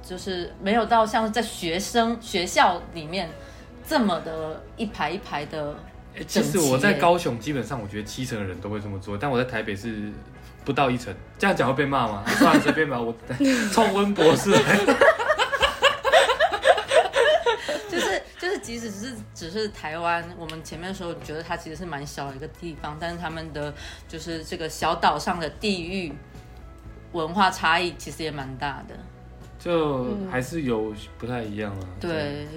[0.06, 3.28] 就是没有到像在学生学校里面
[3.88, 5.76] 这么的一排一排的
[6.14, 10.12] 欸其实我在高雄，基本上我觉得七成的人都会这么做，但我在台北是
[10.64, 12.24] 不到一成，这样讲会被骂吗？
[12.40, 13.14] 算了，随便吧，我
[13.74, 14.78] 冲温博士来。
[17.90, 23.74] 就 是就是，即使只是只是台湾，我们前面说觉得它其实是蛮小的一个地方，但是他们的
[24.08, 26.14] 就是这个小岛上的地域
[27.12, 28.96] 文化差异其实也蛮大的。
[29.66, 31.84] 就还是有不太一样啊。
[32.00, 32.48] 对，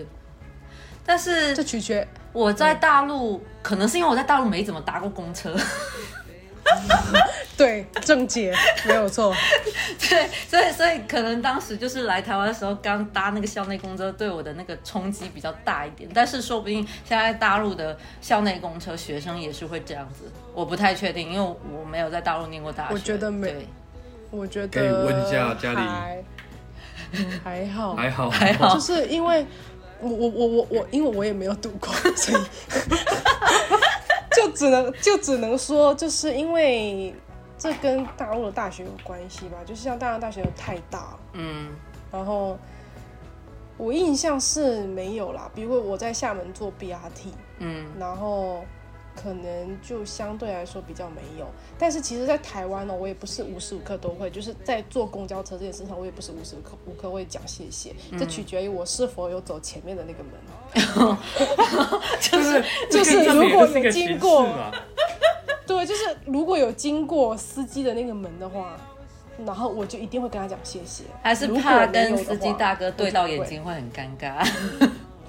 [1.06, 5.56] 但是这取决我在大陆，可能是因为我在大陆没怎么搭过公车，
[7.56, 8.54] 对正解
[8.86, 9.34] 没有错。
[9.98, 16.10] 对，所以所以可能当时就是来台湾的时候，刚搭那个校内公车，对我的那个冲击比较大一点。
[16.12, 22.92] 但是说不定现在大陆的校内公车学生也是会这样子，我不太确定，因为我没有在大陆念过大学。
[22.94, 23.66] 我觉得没
[24.30, 25.80] 我觉得可以问一下家里
[27.42, 28.30] 还还好，还好。
[28.30, 28.72] 还好。
[28.74, 29.46] 就是因为
[30.00, 32.42] 我我我我我，因为我也没有读过， 所以
[34.36, 37.14] 就只能就只能说，就是因为
[37.58, 41.70] 这跟大陆的大学有关系吧，就是像大陆大学又太大了，嗯。
[42.12, 42.56] 然后
[43.76, 47.86] 我印象是没有啦，比如我在厦门做 BRT，嗯。
[47.98, 48.64] 然后
[49.20, 51.46] 可能就相对来说比较没有。
[51.78, 60.32] 但是其实，在台湾呢，我也不是无时无刻都会，就是在坐公交车这件事上，我也不是无时无刻无刻会讲谢谢，这取决于我是否有走前面的那个门。
[62.20, 64.46] 就是 就是如果这个有经过
[65.66, 68.76] 对，就是如果有经过司机的那个门的话，
[69.44, 71.04] 然后我就一定会跟他讲谢谢。
[71.22, 74.46] 还是怕跟司机大哥对到眼睛会很尴尬。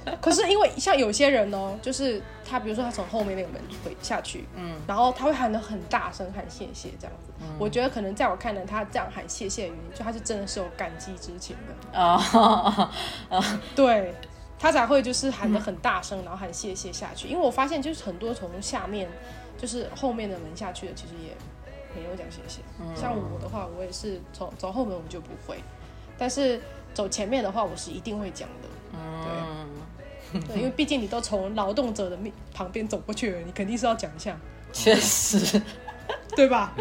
[0.22, 7.32] 可是因为像有些人哦，就是他，比如说他从后面那个门会下去，嗯然后他会喊得很大声喊谢谢这样子。
[7.58, 12.90] 我觉得可能在我看来，他这样喊谢谢的原因，就他是真的是有感激之情的， 哦，
[13.76, 14.14] 对
[14.58, 17.28] 他才会就是喊得很大声，然后喊谢谢下去。
[17.28, 19.10] 因为我发现就是很多从下面
[19.58, 21.36] 就是后面的门下去的，其实也
[21.96, 22.62] 没有讲谢谢。
[23.00, 25.64] 像我的话，我也是从走后门我就不会，
[26.18, 26.60] 但是
[26.94, 28.68] 走前面的话，我是一定会讲的。
[28.92, 29.32] 嗯，对，
[30.56, 34.38] 因为毕竟你都从劳动者的面旁边走过去了，你肯定是要讲一下，
[34.72, 35.62] 确实
[36.36, 36.74] 对吧？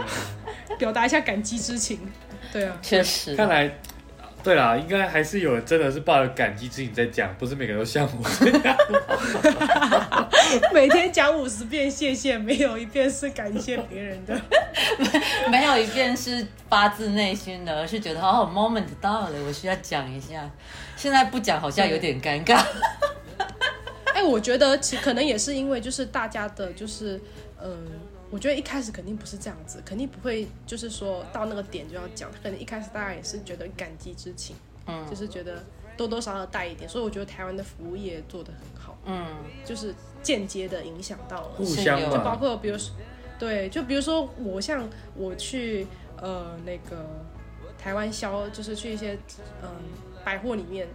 [0.79, 1.99] 表达一下感激之情。
[2.53, 3.35] 对啊，确实。
[3.35, 3.71] 看来，
[4.43, 8.77] 对啦，应该还是有人真的是抱着感激之情在讲，不是每个人都像我这样。
[10.73, 14.41] 每天讲五十遍谢谢，没有一遍是感谢别人的。
[15.51, 20.49] 没有一遍是发自内心的，而是觉得哦，moment 到了，我需要讲一下。
[20.97, 22.65] 现在不讲好像有点尴尬。
[24.19, 27.21] 哎，我觉得其可能也是因为就是大家的，就是
[27.63, 27.87] 嗯，
[28.31, 34.57] 我觉得一开始肯定不是这样子，肯定不会就是说到那个点就要讲，可能一开始大家也是觉得感激之情，
[34.87, 35.65] 嗯就是觉得
[35.97, 39.25] 多多少少带一点，所以我觉得台湾的服务业做得很好，嗯，
[39.65, 42.97] 就是间接的影响到了互相就包，括比如说，
[43.39, 45.87] 对，就比如说我像我去
[46.21, 47.07] 呃那个
[47.79, 49.17] 台湾销，就是去一些
[49.63, 49.71] 嗯、
[50.25, 50.89] 百货里面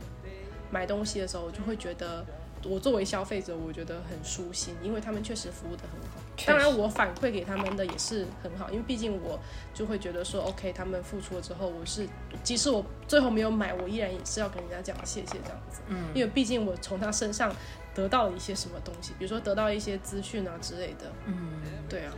[0.70, 2.26] 买东西的时候，我就会觉得
[2.66, 6.20] 我作为消费者，我觉得很舒心，因为他们确实服务的很好。
[6.46, 9.40] 当然，我反馈给他们的也是很好，因为毕竟我
[9.74, 12.08] 就会觉得说，OK，他们付出了之后，我是
[12.44, 15.82] 即使我最后没有买，我依然也是要跟人家讲谢谢这样子。
[15.88, 17.54] 嗯，因为毕竟我从他身上
[17.94, 21.12] 得到了一些什么东西，比如说得到一些资讯啊之类的。
[21.26, 22.14] 嗯，对啊，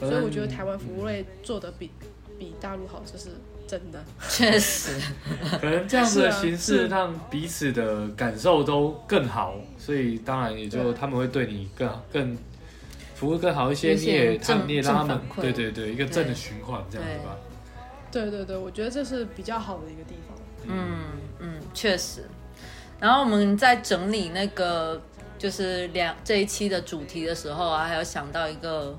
[0.00, 1.90] 嗯所以我觉得台湾服务类做的比
[2.38, 3.30] 比大陆好，就是
[3.72, 4.04] 真的。
[4.28, 5.00] 确实，
[5.58, 12.36] 可能这样子的形式是让彼此的感受都更好，所以当然也就他们会对你更更
[13.14, 17.34] 服务更好一些，一些你也他们你也让他们对对对一个正的循环这样子吧。
[18.10, 20.36] 对对对，我觉得这是比较好的一个地方。
[20.66, 20.98] 嗯
[21.38, 22.24] 嗯，确实。
[23.00, 25.00] 然后我们在整理那个
[25.38, 28.94] 就是两这一期的主题的时候啊，还有想到一个，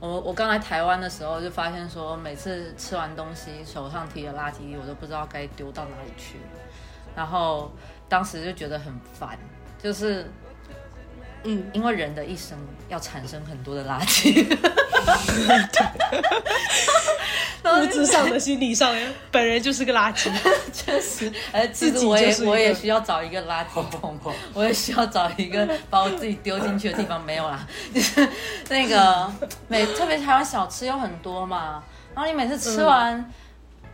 [0.00, 6.38] 我我刚来台湾的时候就发现说，每次吃完东西手上提的垃圾，我都不知道该丢到哪里去，
[7.14, 7.70] 然后
[8.08, 9.38] 当时就觉得很烦，
[9.78, 10.26] 就是
[11.44, 14.58] 嗯，因为人的一生要产生很多的垃圾。
[17.82, 20.30] 物质上的、心理上的，本人就是个垃圾。
[20.72, 24.18] 确实，呃，其自己实我也我也需要找一个垃圾桶，
[24.52, 27.24] 我也需要找一个把我自己丢进去的地方。
[27.24, 27.60] 没有啦，
[27.94, 28.28] 就是
[28.68, 29.30] 那个
[29.68, 31.82] 每特别台湾小吃有很多嘛，
[32.14, 33.32] 然后你每次吃完，嗯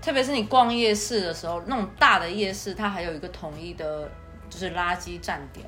[0.01, 4.09] 特别是你逛夜市的时候，那种大的夜市它还有一个统一的，
[4.49, 5.67] 就是垃圾站点，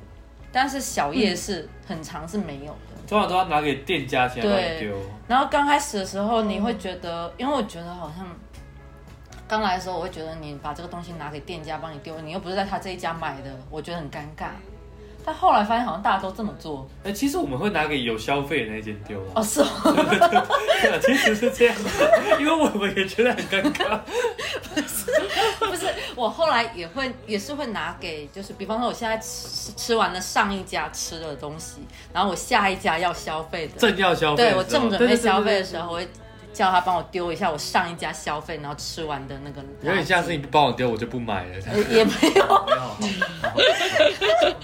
[0.51, 2.88] 但是小夜市很长是没有的。
[3.09, 4.95] 通常都要拿给店家先来对丢。
[5.27, 8.25] 然后刚开始的时候，你会觉得，因为我觉得好像
[9.47, 14.49] 刚来的时候，我会觉得你把这个东西拿给店家帮你丢，你又不是在他这一家买的，我觉得很尴尬。
[15.25, 16.87] 但后来发现好像大家都这么做。
[17.03, 19.31] 哎、其实我们会拿给有消费的那一间丢啊。
[19.35, 19.65] 哦，是哦，
[20.81, 23.99] 对啊，其实是这样的，因为我们也觉得很尴尬。
[24.73, 25.11] 不是，
[26.19, 31.79] 我后来也会也是会拿给，就是比方说我现在吃吃完了上一家吃的东西，
[32.11, 36.07] 然后我下一家要消费的，正要消费对我正准备消费的时候，我会
[36.51, 39.87] 叫他帮我丢一下我上一家消费，然后吃完的那个垃圾。
[39.87, 41.55] 有点像是你不帮我丢，我就不买了。
[41.71, 42.65] 呃也没有，
[43.55, 43.63] 没
[44.43, 44.55] 有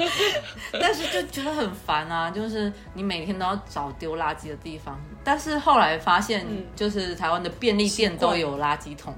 [0.73, 4.99] 但是就觉得很烦啊，就是你每天都要找丢垃圾的地方。
[5.23, 9.15] 但是后来发现嗯，就是台湾的便利店都有垃圾桶，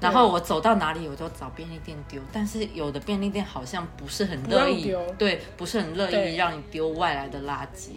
[0.00, 2.20] 然后我走到哪里我就找便利店丢。
[2.32, 7.90] 但是有的便利店好像不是很乐意对，不是很乐意对让你丢外来的垃圾，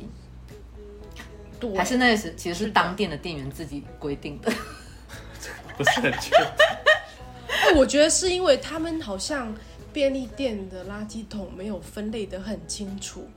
[1.60, 4.52] 对，还是那是其实是当店的店员自己规定的。
[5.78, 6.46] 不是很确定。
[7.48, 9.56] 哎，我觉得是因为他们好像
[9.94, 13.28] 便利店的垃圾桶没有分类的很清楚，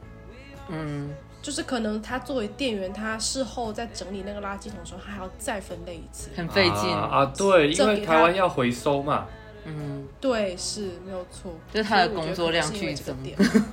[0.69, 6.31] 嗯，就是可能他作为店员，他事后在整理那个垃圾桶的时候，他还要再分类一次。
[6.37, 6.91] 很费劲。
[6.91, 9.27] 啊啊，对，因为台湾要回收嘛。
[9.65, 13.65] 嗯，对，是没有错，就是他的工作量剧增这个点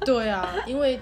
[0.04, 0.98] 对啊，因为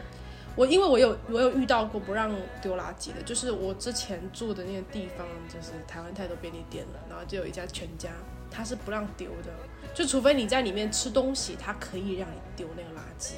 [0.55, 2.30] 我因为我有我有遇到过不让
[2.61, 8.11] 丢垃圾的，就是我之前住的那个地方，就是台湾太多便利店了，然后就有一家全家，
[8.51, 9.51] 他是不让丢的，
[9.95, 13.36] 就除非你在里面吃东西，他可以让你丢那个垃圾，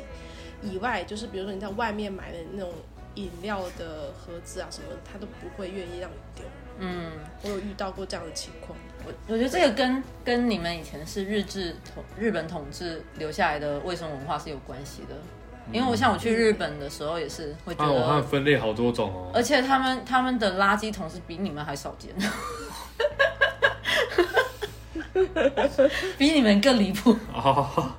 [0.65, 2.73] 以外就是比如说你在外面买的那种
[3.15, 6.45] 饮料的盒子啊什么的，它都不会愿意让你丢。
[6.79, 7.13] 嗯，
[7.43, 8.77] 我有遇到过这样的情况。
[9.07, 15.15] 我我觉得这个跟跟你们以前是日治统日本统治留下来的卫生文化是有关系的。
[15.73, 19.31] 因为我像我去日本的时候也是会觉得，分类好多种哦。
[19.33, 22.13] 而且他们他们的垃圾桶是比你们还少见，
[26.19, 27.93] 比你们更离谱，哦，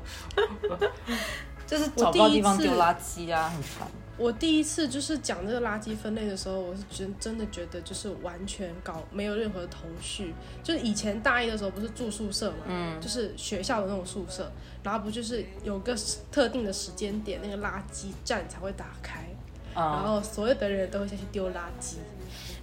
[1.67, 3.87] 就是找不到地方丢垃圾啊，很烦。
[4.17, 10.33] 我第一次就是讲这个垃圾分类的时候，我是真真的觉得就是完全搞没有任何头绪。
[10.63, 14.49] 就是以前大一的时候不是住宿舍嘛，嗯就是学校的那种宿舍，
[14.83, 15.93] 然后不就是有个
[16.31, 19.27] 特定的时间点，那个垃圾站才会打开，
[19.73, 21.95] 然嗯，后所有的人都会下去丢垃圾。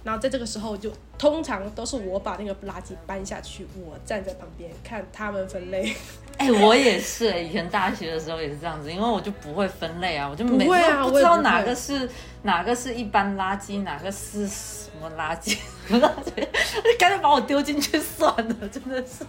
[0.03, 5.95] 然后在这个时候就通常都是我把那个垃圾搬下去，我站在旁边看他们分类。
[6.35, 12.09] 哎、我也是、以前大学的时候也是这样子，因为我就不会分类啊，我就每次都不知道哪个是
[12.41, 15.57] 哪个是一般垃圾，哪个是什么垃圾，
[15.89, 19.23] 垃圾，干脆把我丢进去算了，真的是。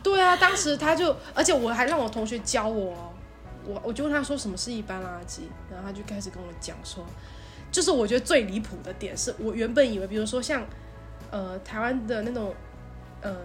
[0.00, 3.12] 对啊，当时他就，而且我还让我同学教我哦，
[3.66, 7.04] 我我就问他说什么是一般垃圾，然后他就开始跟我讲说，
[7.76, 10.64] 就是我觉得最离谱的点是我原本以为，比如说像
[11.30, 12.54] 呃台湾的那种，
[13.20, 13.36] 呃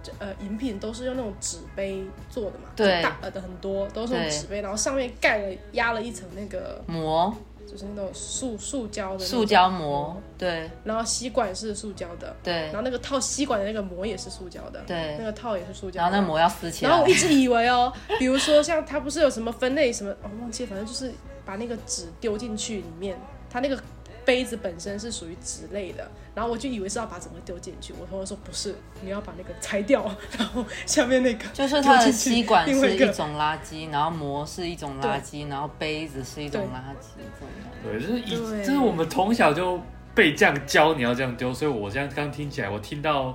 [0.00, 7.34] 这呃饮品都是用那种纸杯做的嘛，对大呃的很多都是用对纸杯，然后上面盖了压了一层那个膜，
[7.66, 16.90] 就是那种塑塑胶的塑胶膜，，对然后吸管是塑胶的，对然后那个套吸管的那个膜也是塑胶的，对那个套也是塑胶的，然后那膜要撕起来。
[16.90, 21.12] 然后我一直以为哦，比如说像它不是有什么分类什么，我、忘记了，反正就是
[21.44, 23.18] 把那个纸丢进去里面，
[23.50, 23.80] 它那个
[24.24, 30.04] 杯子本身是属于纸类的，然后我就以为是要把整个丢进去，我同学说不是，你要把那个拆掉，
[30.36, 37.18] 然后下面那个就是它的吸管是一种垃圾，然后膜是一种垃圾，然后杯子是一种垃圾，
[37.82, 39.80] 对，就是以，对就是我们从小就
[40.14, 43.34] 被这样教，你要这样丢，所以我这样刚听起来，我听到，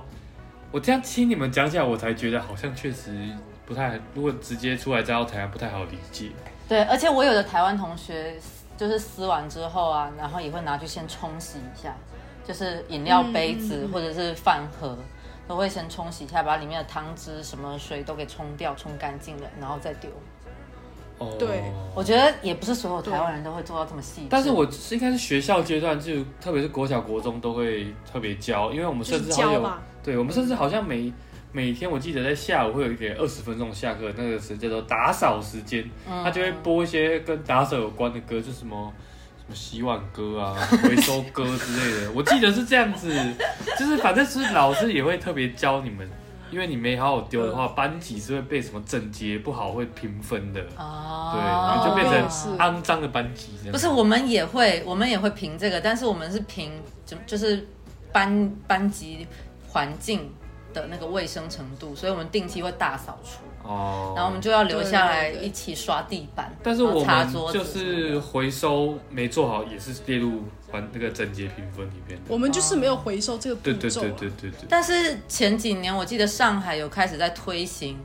[0.70, 3.10] 我这样听你们讲起来，我才觉得好像确实
[3.66, 6.30] 不太，如果直接出来再到台湾不太好理解。
[6.68, 8.36] 对，而且我有的台湾同学
[8.76, 11.94] 就是撕完之后啊，然后也会拿去先冲洗一下，
[12.46, 14.96] 就是饮料杯子或者是饭盒。
[15.46, 20.08] 都会先冲洗一下，把里面的汤汁、什么水都给冲掉、冲干净了，然后再丢。
[21.18, 21.64] 哦，对
[21.94, 24.28] 我觉得也不是所有台湾人都会做到这么细致。
[24.30, 29.70] 但是我是应该是学校阶段，就特别是国小、国中都会特别教，因为我们甚至好像有，
[30.02, 31.12] 对我们甚至好像每
[31.54, 36.24] 每天我记得在下午会有一点二十分钟下课，那个时间叫做打扫时间，嗯。
[36.24, 38.92] 他就会播一些跟打扫有关的歌，就什么
[39.38, 40.52] 什么洗碗歌啊、
[40.82, 42.10] 回收歌之类的。
[42.12, 43.08] 我记得是这样子，
[43.78, 46.10] 就是反正是老师也会特别教你们，
[46.50, 53.72] 因为你没好好丢的话，班级是会被什么整洁不好会评分的，哦，对，然后就变成是肮脏的班级这样。
[53.72, 56.72] 不是，我们也会，我们也会评这个，但是我们是评
[57.06, 57.64] 就就是
[58.10, 59.24] 班班级
[59.68, 60.28] 环境
[60.74, 72.24] 的那个卫生程度，所以我们定期会大扫除，哦，然后我们就要留下来对对对一起刷地板，但是我们擦桌子就是回收没做好，也是列入环那个整洁评分里面的。
[72.28, 74.66] 我们就是没有回收这个步对对骤、啊，对对对对。
[74.68, 77.98] 但是前几年我记得上海有开始在推行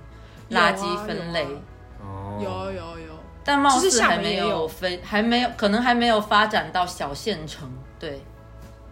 [0.52, 1.60] 垃圾分类，有啊
[2.02, 3.14] 哦，有有有，
[3.44, 4.68] 但貌似还没有。
[4.68, 7.70] 分，还没有，可能还没有发展到小县城。
[8.00, 8.22] 对，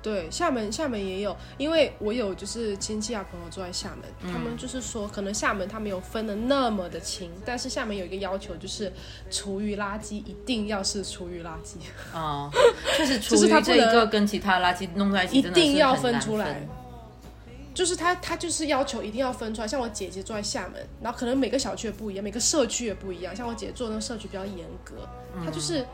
[0.08, 8.90] 对，厦门厦门也有，因为我有就是亲戚啊朋友住在厦门，他们就是说可能厦门他没有分的那么的清，但是厦门有一个要求就是
[9.30, 11.76] 厨余垃圾一定要是厨余垃圾，
[12.14, 12.50] 哦，
[12.96, 16.66] 确实 厨就是它不余这一能个跟其他垃圾弄在一起，一定要分出来。
[17.74, 19.68] 就是他，他就是要求一定要分出来。
[19.68, 23.36] 像我姐姐住在厦门，然后可能每个小区也不一样，每个社区也不一样。
[23.36, 25.08] 像我姐做那个社区比较严格，
[25.46, 25.86] 她就是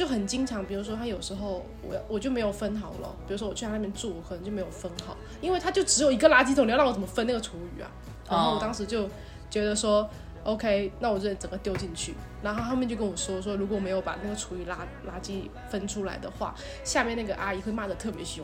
[0.00, 7.90] 就很经常，比如说他有时候我要我就没有分好了，比如说我去他那边住，我可能就没有分好，因为他就只有一个垃圾桶，你要让我怎么分那个厨余啊？
[8.26, 9.06] 然后我当时就
[9.50, 10.08] 觉得说。
[10.42, 14.74] OK，那我就整个丢进去，然后他们就跟我说说，如果没有把那个厨余垃
[15.06, 18.42] 垃圾分出来的话，下面那个阿姨会骂的特别凶，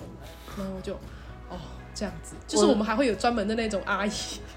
[0.58, 0.98] 然后我就哦
[1.96, 4.12] 这样子，就是我我们还会有专门的那种阿姨，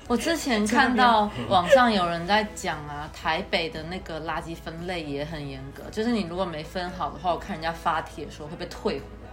[0.07, 9.31] 我之前 看到网上有人在讲啊，台北的那个垃圾分类也很严格，就是你如果没分好的话，我看人家发帖说会被退回来，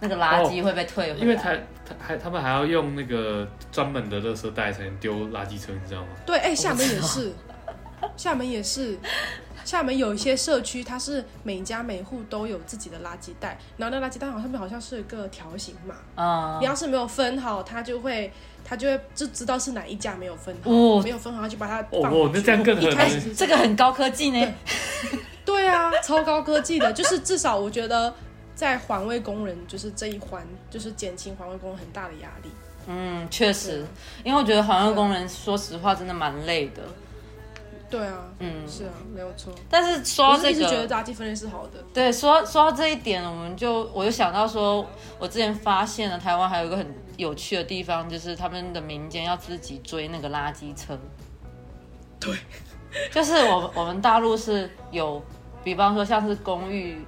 [0.00, 1.18] 那个垃圾会被退回来。
[1.18, 6.08] 因为台台还他们还要用那个专门的垃圾袋才能丢垃圾车，你知道吗？
[6.24, 7.32] 对，哎、厦门也是，
[8.16, 8.98] 厦门也是，
[9.68, 18.32] 厦门有一些社区，它是每家每户都有自己的垃圾袋，然后那垃圾袋好上面好像是一个条形码，嗯你，要是没有分好，它就会。
[18.64, 24.54] 它就会就知道是哪一家没有分好，哦没有分好，它就把它哦那这样更狠一开始是这个很高科技呢。
[25.42, 28.12] 对啊，超高科技的，就是至少我觉得
[28.54, 32.50] 在环卫工人就是这一环，就是减轻环卫工人很大的压力。
[32.88, 33.86] 嗯，确实，
[34.22, 36.82] 因为我觉得环卫工人说实话真的蛮累的。
[37.90, 39.52] 对啊，嗯，是啊，没有错。
[39.70, 41.82] 但是说我到这是一直觉得个，垃圾分类是好的。
[41.92, 44.86] 对，说说到这一点，我们就我就想到说，
[45.18, 46.86] 我之前发现了台湾还有一个很
[47.16, 50.98] 有趣的地方，就是他们的民间要自己追那个垃圾车。
[52.20, 52.36] 对，
[53.10, 55.22] 就是我我们大陆是有，
[55.64, 56.98] 比方说像是公寓。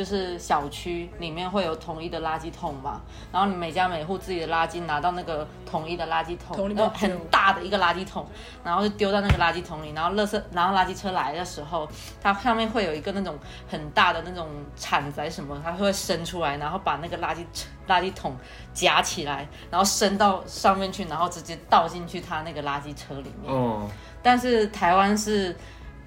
[0.00, 8.26] 就是小区里面会有统一的垃圾桶嘛，然后你每家每户自己的垃圾拿到那个统一的垃圾桶，桶里面然后很大的一个垃圾桶，
[8.64, 11.86] 然后就丢到那个垃圾桶里，然后垃圾，然后垃圾车来的时候，
[12.18, 13.38] 它上面会有一个那种
[13.68, 17.44] 很大的那种铲子什么，它会伸出来，然后把那个垃圾
[17.86, 18.34] 垃圾桶
[18.72, 23.52] 夹起来，然后伸到上面去，然后直接倒进去它那个垃圾车里面。
[23.54, 23.86] 哦，
[24.22, 25.54] 但是台湾是，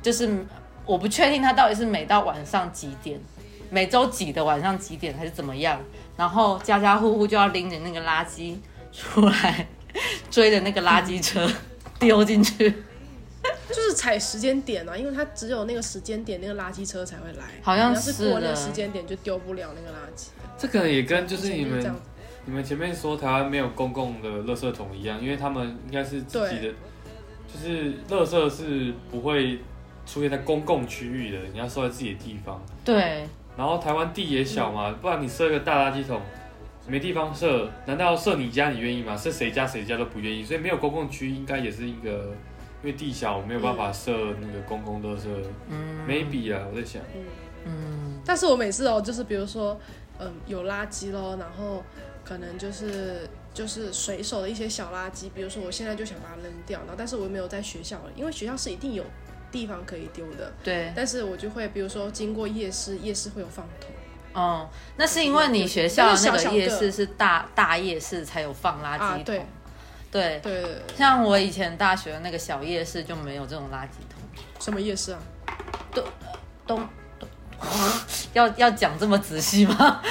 [0.02, 0.44] 就是
[0.84, 3.22] 我不确定它到底是每到晚上几点，
[3.74, 5.82] 每周几的晚上几点还是怎么样，
[6.16, 8.56] 然后家家户户就要拎着那个垃圾
[8.92, 9.68] 出来，
[10.30, 11.50] 追着那个垃圾车
[11.98, 12.70] 丢进去，
[13.68, 17.46] 就是踩时间点啊，因为它只有那个时间点，那个垃圾车才会来。
[17.64, 20.28] 好像你要是过那个时间点，就丢不了那个垃圾。
[20.56, 21.96] 这可能也跟就是你们
[22.46, 26.74] 你们前面说台湾没有公共的垃圾桶一样，因为他们应该是自己的，
[27.52, 29.58] 就是垃圾是不会
[30.06, 32.64] 出现在公共区域的，你要收在自己的地方。
[32.86, 33.26] 对，
[33.56, 36.20] 然后台湾地也小嘛，不然你设一个大垃圾桶，
[36.88, 39.16] 没地方设，难道设你家你愿意吗？
[39.16, 42.34] 设谁家谁家都不愿意，所以没有公共区应该也是一个，
[42.82, 45.28] 因为地小没有办法设那个公共垃圾、
[45.70, 46.00] 嗯。
[46.08, 47.02] M a y b e 啊，我在想，
[47.66, 49.80] 嗯，但是我每次哦，就是比如说，
[50.20, 51.84] 嗯，有垃圾咯，然后
[52.26, 59.06] 可能就是就是随手的一些小垃圾，比如说我现在就想把它扔掉，然后但是我又没有在学校了，因为学校是一定有
[59.54, 63.92] 地方可以丢的，对，但是我就会比如说经过夜市，夜市会有放桶，
[64.34, 69.38] 哦，那是因为你学校的那个夜市是大大夜市才有放垃圾桶，啊对。
[69.38, 69.46] 对。
[70.12, 74.22] 对对对，像我以前大学的那个小夜市就没有这种垃圾桶，
[74.60, 75.20] 什么夜市啊？
[75.92, 76.04] 东
[76.68, 76.88] 东
[78.34, 80.02] 要要讲这么仔细吗？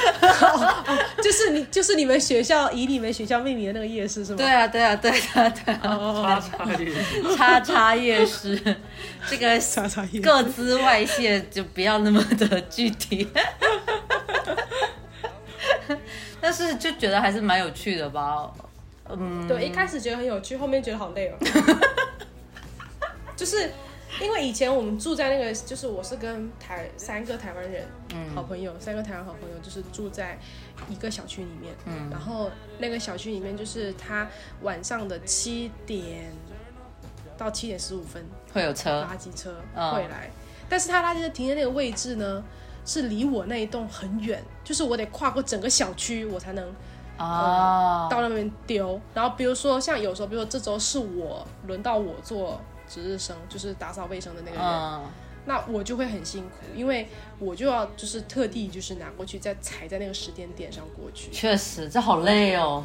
[1.22, 4.38] 就是你就是你们学校以你们学校命名的那个夜市是吗？
[4.38, 6.92] 对啊，对啊，对啊，对啊，哦，差差一点
[7.36, 8.60] 叉叉夜市，
[9.30, 13.28] 这个叉叉夜市各资外泄就不要那么的具体。
[16.40, 18.50] 但是就觉得还是蛮有趣的吧，
[19.08, 21.36] 嗯，对，一开始觉得很有趣，后面觉得好累哦。
[23.36, 23.72] 就是
[24.20, 28.34] 因为以前我们住在那个，就是我是跟台三个台湾人，嗯。
[28.34, 30.38] 好朋友，三个台湾好朋友，就是住在
[30.88, 31.74] 一个小区里面。
[31.86, 32.08] 嗯。
[32.10, 34.28] 然后那个小区里面，就是他
[34.62, 36.32] 晚上的七点
[37.38, 39.06] 到七点十五分，会有车？
[39.10, 40.30] 垃圾车嗯会来，
[40.68, 42.44] 但是他垃圾车停的那个位置呢，
[42.84, 46.68] 是离我那一栋很远，就是我得跨过整个小区，我才能
[47.18, 49.00] 哦，到那边丢。
[49.14, 52.60] 然后比如说像有时候，比如说这周是我轮到我做
[52.92, 55.04] 值日生，就是打扫卫生的那个人，嗯，
[55.46, 61.30] 那我就会很辛苦，因为我就要就是特地就是拿过去，再踩在那个时间点上过去。
[61.30, 62.84] 确实这好累哦，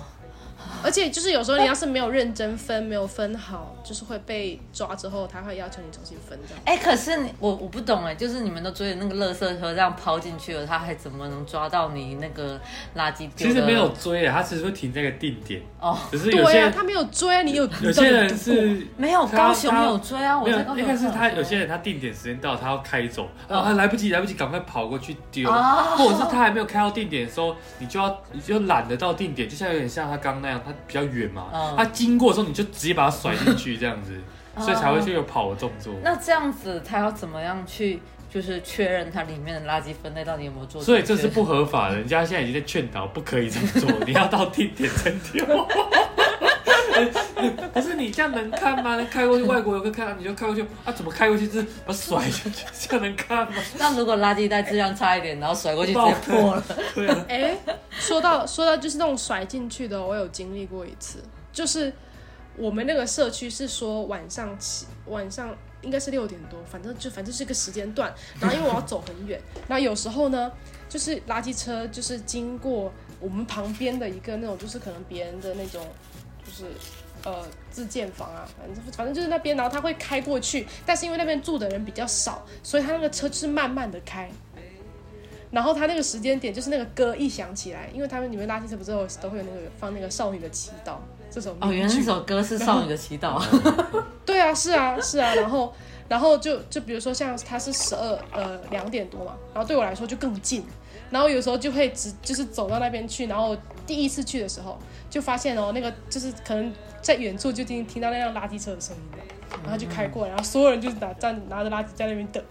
[0.83, 6.63] 而且就是有时候你要是没有认真分，没有分好，就是会被抓之后，他会要求你重新分这样。
[6.65, 12.59] 哎、可是你我我不懂哎，就是你们都追着那个垃圾车这样抛进去了，他还怎么能抓到你那个
[12.95, 13.27] 垃圾？
[13.35, 21.47] 其实没有追啊，他只是会停在一个定点，哦，只是有对啊，些人他没有追啊，你有有些人是没有高雄他有追啊，我在高，雄应该是他有。
[21.47, 25.95] 些人他定点时间到，他要开走，然后，他来不及来不及，赶快跑过去丢，哦。
[25.97, 34.13] 或者是他还没有开到定点的时候，你就要你就懒得到定点，就像有点像他刚刚那样，他比较远嘛，嗯他经过的时候你就直接把它甩进去这样子，
[34.55, 35.93] 哦 所以才会去有跑的动作。
[36.03, 37.99] 那这样子他要怎么样去
[38.29, 40.81] 就是确认它里面的垃圾分类到底有没有做？
[40.81, 45.45] 所以这是不合法的，人家现在已经在劝导不可以这么做， 你要到定点再丢。
[47.73, 48.97] 可是你这样能看吗？
[49.11, 50.91] 开过去外国游客看到你就开过去啊？
[50.91, 53.57] 怎么开过去就是把甩下去，这样能看吗？
[53.77, 56.63] 那如果垃圾袋质量差一点，然后甩过去直接破了，
[56.95, 57.57] 对啊，哎，
[57.91, 61.91] 说到说到就是那种甩进去的，我有经历过一次，就是
[62.55, 68.13] 我们那个社区是说晚上起晚上应该是六点多，反正就反正是个时间段。
[68.39, 70.51] 然后因为我要走很远，然后有时候呢，
[70.89, 75.85] 就是垃圾车就是经过我们旁边的一个那种，就是可能别人的那种，
[76.57, 76.71] 就是
[77.23, 84.29] 呃自建房啊，反正反正就是那边，然后他会开过去，但是因为那边住的人比较少，所以他那个车就是慢慢的开。
[85.49, 90.95] 然后他那个时间点就是那个歌一响起来，因为他们里面垃圾车不是都有都会有那个放那个少女的祈祷
[91.31, 93.41] 这首哦，原来那首歌是少女的祈祷。
[94.25, 95.73] 对啊，是啊，是啊，然后，
[96.09, 100.65] 然后就就比如说像他是十二呃两点多嘛，然后对我来说就更近，
[101.09, 103.55] 然后有时候就会直就是走到那边去，然后
[103.87, 104.77] 第一次去的时候
[105.09, 106.71] 就发现哦，那个就是可能
[107.01, 109.23] 在远处就听听到那辆垃圾车的声音了，
[109.63, 112.43] 然后就开过来，然后所有人就是拿站拿着垃圾在那边等。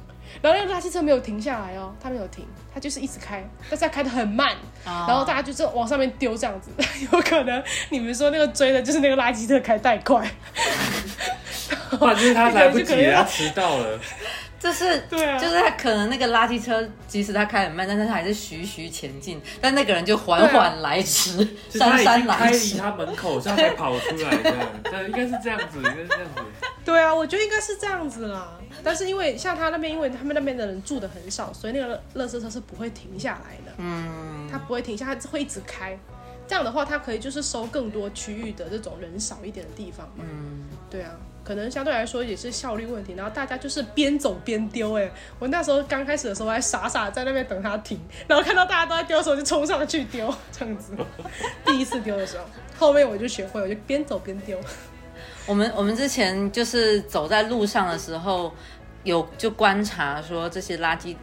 [0.43, 6.71] 然后那个垃圾车没有停下来哦，他没有停，他就是一直开，但是他开的很慢，然后大家就是往上面丢这样子，
[7.13, 10.29] 有可能你们说那个追的就是那个垃圾车开太快，
[11.97, 14.01] 不然就是他来不及了，迟到了。
[14.67, 21.37] 就是对啊就是他可能那个垃圾车，即使他开很慢，但是他还是徐徐前进，但那个人就缓缓来迟，
[21.71, 22.77] 就是他姗姗来迟。
[22.79, 24.59] 他门口，他才跑出来这样。
[24.83, 26.43] 对，应该是这样子，应该是这样子。
[26.85, 28.59] 对啊，我觉得应该是这样子啦。
[28.83, 33.73] 但是因为像他那边，因为他们那边的人住的很少，所以那个垃圾车是不会停下来的。
[33.79, 35.97] 嗯，他不会停下，他会一直开。
[36.49, 40.09] 这样的话，他可以就是收更多区域的这种人少一点的地方。
[40.19, 41.11] 嗯，对啊，
[41.47, 43.15] 可能相对来说也是效率问题。
[43.17, 44.95] 然后大家就是边走边丢。
[44.99, 50.93] 哎，我那时候刚开始的时候还傻傻在那边等他停，然后看到大家都在丢的时候就冲上去丢， 这样子。
[51.65, 52.45] 第一次丢的时候，
[52.77, 54.59] 后面我就学会，我就边走边丢。
[55.47, 58.53] 我们我们之前就是走在路上的时候，
[59.05, 61.15] 有就观察说这些垃圾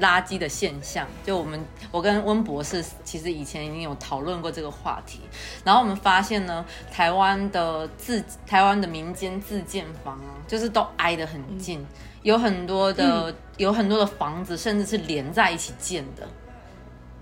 [0.00, 1.06] 垃圾的现象。
[1.24, 5.20] 就我们我跟温博士其实以前已经有讨论过这个话题，
[5.64, 11.84] 然后我们发现呢，台湾的自台湾的民间自建房啊，就是都挨得很近，
[12.22, 16.26] 有很多的、有很多的房子甚至是连在一起建的，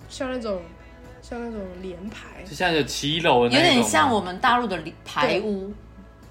[0.08, 0.60] 像那种
[1.20, 2.42] 像那种连排。
[2.44, 3.72] 就，像有骑楼的那种吗？
[3.74, 5.72] 点像我们大陆的排屋。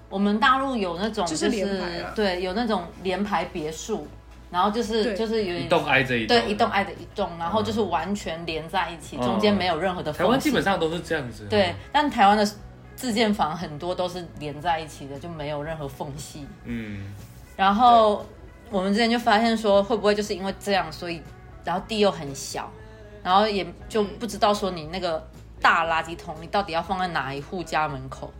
[0.09, 2.11] 我们大陆有那种就就是是连排啊。
[2.13, 4.05] 对，有那种连排别墅，
[4.52, 10.39] 然后就是就是有一栋挨着一栋，对一栋挨着一栋，然后就是完全连在一起，嗯中间没有任何的台湾缝。
[10.39, 11.47] 基本上都是这样子。
[11.49, 12.45] 对，但台湾的
[12.95, 16.45] 自建房很多都是连在一起的，就没有任何缝隙。
[16.66, 17.14] 嗯，
[17.56, 18.26] 然后
[18.70, 21.22] 我们之前就发现说，会不会就是因为这样，所以
[21.64, 22.70] 然后地又很小，
[23.24, 25.26] 然后也就不知道说你那个
[25.62, 28.32] 大垃圾桶，你到底要放在哪一户家门口，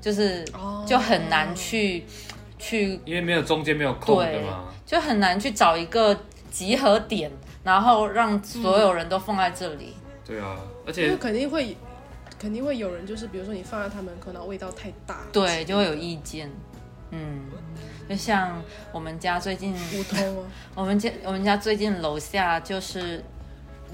[0.00, 2.04] 就是哦就很难去
[2.60, 6.16] 去因为没有中间没有空的嘛。，就很难去找一个
[6.50, 7.30] 集合点，
[7.64, 9.94] 然后让所有人都放在这里。
[10.24, 10.56] 对啊，
[10.86, 11.76] 而因且为肯定会
[12.38, 16.50] 肯定会有人就是比如说你放在他门口，然后味道太大，对，就会有意见。
[17.10, 17.40] 嗯，
[18.08, 18.62] 就像
[18.92, 20.46] 我们家最近，不通啊。
[20.76, 23.24] 我们家我们家最近楼下就是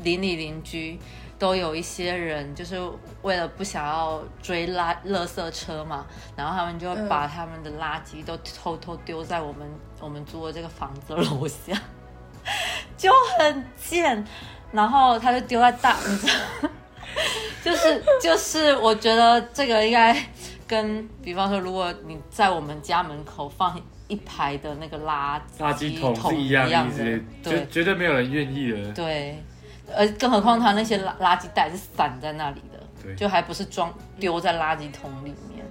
[0.03, 0.99] 邻里邻居
[1.39, 2.81] 都有一些人，就是
[3.23, 6.07] 为了不想要追垃垃圾车嘛，
[6.37, 9.69] 然后他们就把他们的垃圾都偷偷丢在我们
[10.01, 11.79] 我们租的这个房子楼下，
[12.97, 14.25] 就很贱。
[14.73, 16.69] 然后他就丢在大，你知道，
[17.63, 20.15] 就是就是，我觉得这个应该
[20.67, 28.93] 跟，比方说，如果你在我们家门口放一排的那个垃垃圾桶桶是一样的，绝对绝对没有人愿意的。
[28.93, 29.41] 对，
[29.95, 35.65] 呃，更何况他那些垃垃圾袋是散在那里的，对就还不是装丢在垃圾桶里面，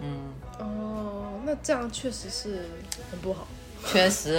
[0.00, 2.68] 嗯，哦，那这样确实是
[3.10, 3.46] 很不好。
[3.86, 4.32] 确实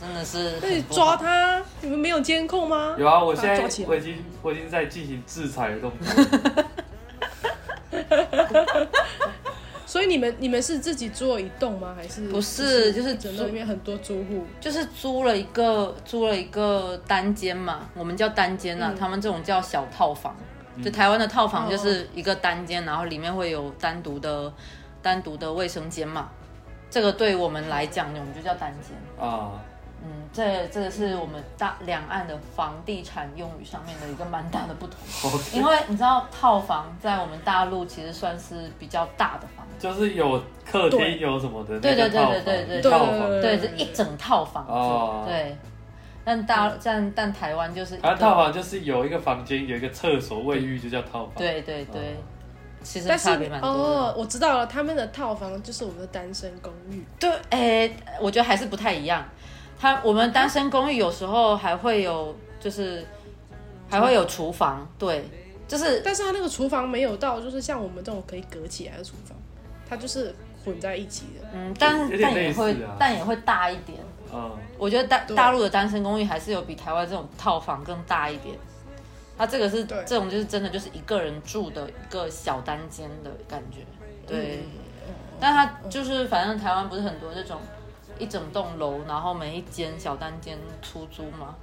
[0.00, 2.96] 真的是 那你抓他，你们没有监控吗？
[2.98, 6.24] 有啊，我现在抓起我已经我已经在进行制裁的动作。
[9.88, 11.94] 所以你们你们是自己租了一栋吗？
[11.96, 14.44] 还是不是就是整租栋里面很多租户？
[14.60, 20.36] 就是租了一个租了一个单间嘛，我们叫单间啊，嗯他们这种叫小套房。
[20.84, 24.52] 就台湾的套房就是一个单间，然后里面会有单独的
[25.00, 26.28] 单独的卫生间嘛。
[26.90, 28.94] 这个对我们来讲，我们就叫单间。
[29.18, 29.52] 啊，
[30.04, 34.98] 嗯，这这个是我们大两岸的房地产用语上面的一个蛮大的不同。
[35.52, 39.48] 因为你知道套房在我们大陆其实算是比较大的
[39.78, 45.56] 就是有客厅有什么的，对对对对对对套对房，对，这一整套房子，哦对。
[46.24, 51.32] 但大但但台湾就是一个啊，套房就是有一个房间，有一个厕所、卫浴，就叫套房。
[51.38, 52.16] 对对对，
[52.82, 53.78] 其实但是差别蛮多的。
[53.78, 57.02] 哦，我知道了，他们的套房就是我们的单身公寓。
[57.18, 57.90] 对，哎，
[58.20, 59.24] 我觉得还是不太一样。
[59.80, 63.06] 他我们单身公寓有时候还会有，就是
[63.88, 65.24] 还会有厨房，对，
[65.66, 69.37] 就是但是他那个厨房没有到，就是像我们这种可以隔起来的厨房，
[69.88, 70.34] 它就是
[70.64, 71.48] 混在一起的。
[71.52, 72.96] 嗯，但但也会啊。
[72.98, 73.98] 但也会大一点。
[74.32, 78.56] 嗯，我觉得大大陆的单身公寓还是有比台湾这种套房更大一点。
[79.38, 83.86] 它这个是这种就是真的就是一个人住的一个小单间的感觉，
[84.26, 84.64] 对。
[85.40, 87.60] 但它就是反正台湾不是很多这种
[88.18, 91.54] 一整栋楼，然后每一间小单间出租嘛，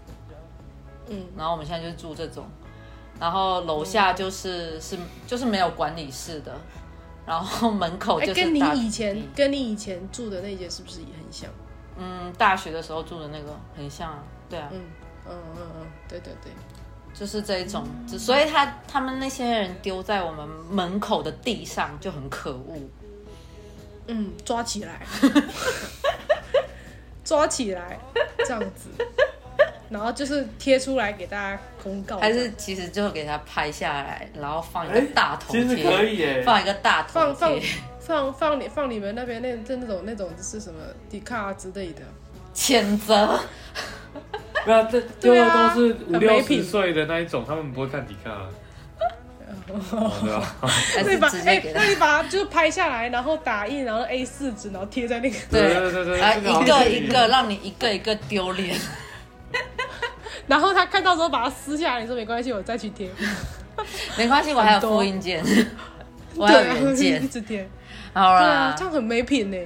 [1.10, 2.46] 嗯，然后我们现在就是住这种，
[3.20, 4.98] 然后楼下就是是
[5.28, 6.58] 就是没有管理室的，
[7.26, 11.50] 然后门口哎、就是跟你以前跟你以前住的那间是不是也很像？
[11.98, 14.82] 嗯大学的时候住的那个很像啊，对啊，嗯
[15.28, 16.52] 嗯嗯嗯，对对对，
[17.14, 22.78] 就是这一种，只所以他他们那些人丢在我们门口的地上就很可恶。
[24.08, 25.02] 嗯，抓起来，
[27.24, 27.98] 抓起来，
[28.46, 28.90] 这样子，
[29.96, 36.42] 然后就是贴出来给大家公告，还是其实就给他拍下来，然后放一个大头其实贴，可以耶。
[36.42, 37.60] 放一个大头放放，
[38.02, 42.02] 放放你放你们那边那那那种那种是什么迪卡之类的，
[42.54, 43.40] 谴责。
[44.68, 48.32] 没有，这对啊都是五六很没品十岁的那一种，他们不会看迪卡。
[48.32, 50.56] 哦对吧？
[50.68, 51.84] 还是那你把哎、那。
[51.86, 58.78] 你把它就是拍下来，然后打印，然后 A 四纸，然后贴在那个，对对对对，啊，这好一个一个让你一个一个丢脸，
[60.48, 63.10] 然后他看到之后把它撕下来，你说没关系，我再去贴，
[64.18, 65.44] 没关系，我还有复印件，
[66.36, 67.28] 我还有原件一。
[67.28, 67.68] 直贴，
[68.14, 69.58] 好对啊，这，样很没品呢，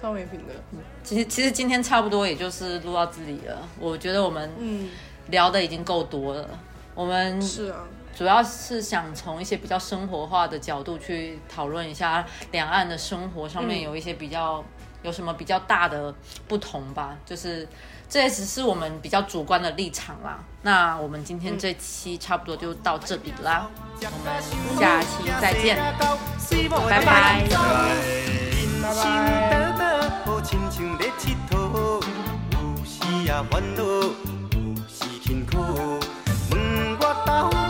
[0.00, 0.54] 超没品的，
[1.02, 3.68] 其实其实今天差不多也就是录到这里了。
[3.78, 4.88] 我觉得我们嗯，
[5.28, 6.48] 聊的已经够多了，
[6.94, 7.84] 我们是啊，
[8.16, 14.64] 主要是想从一些比较生活化的角度去讨论一下两岸的生活上面嗯有一些比较、
[15.02, 16.14] 有什么比较大的
[16.48, 17.66] 不同吧，就是
[18.14, 20.38] 这也只是我们比较主观的立场啦。
[20.62, 23.66] 那我们今天这期差不多就到这里啦，
[24.00, 24.40] 我们
[24.78, 25.08] 下期
[25.40, 25.76] 再见，
[26.88, 27.44] 拜拜。
[28.80, 28.94] 拜
[37.26, 37.63] 拜。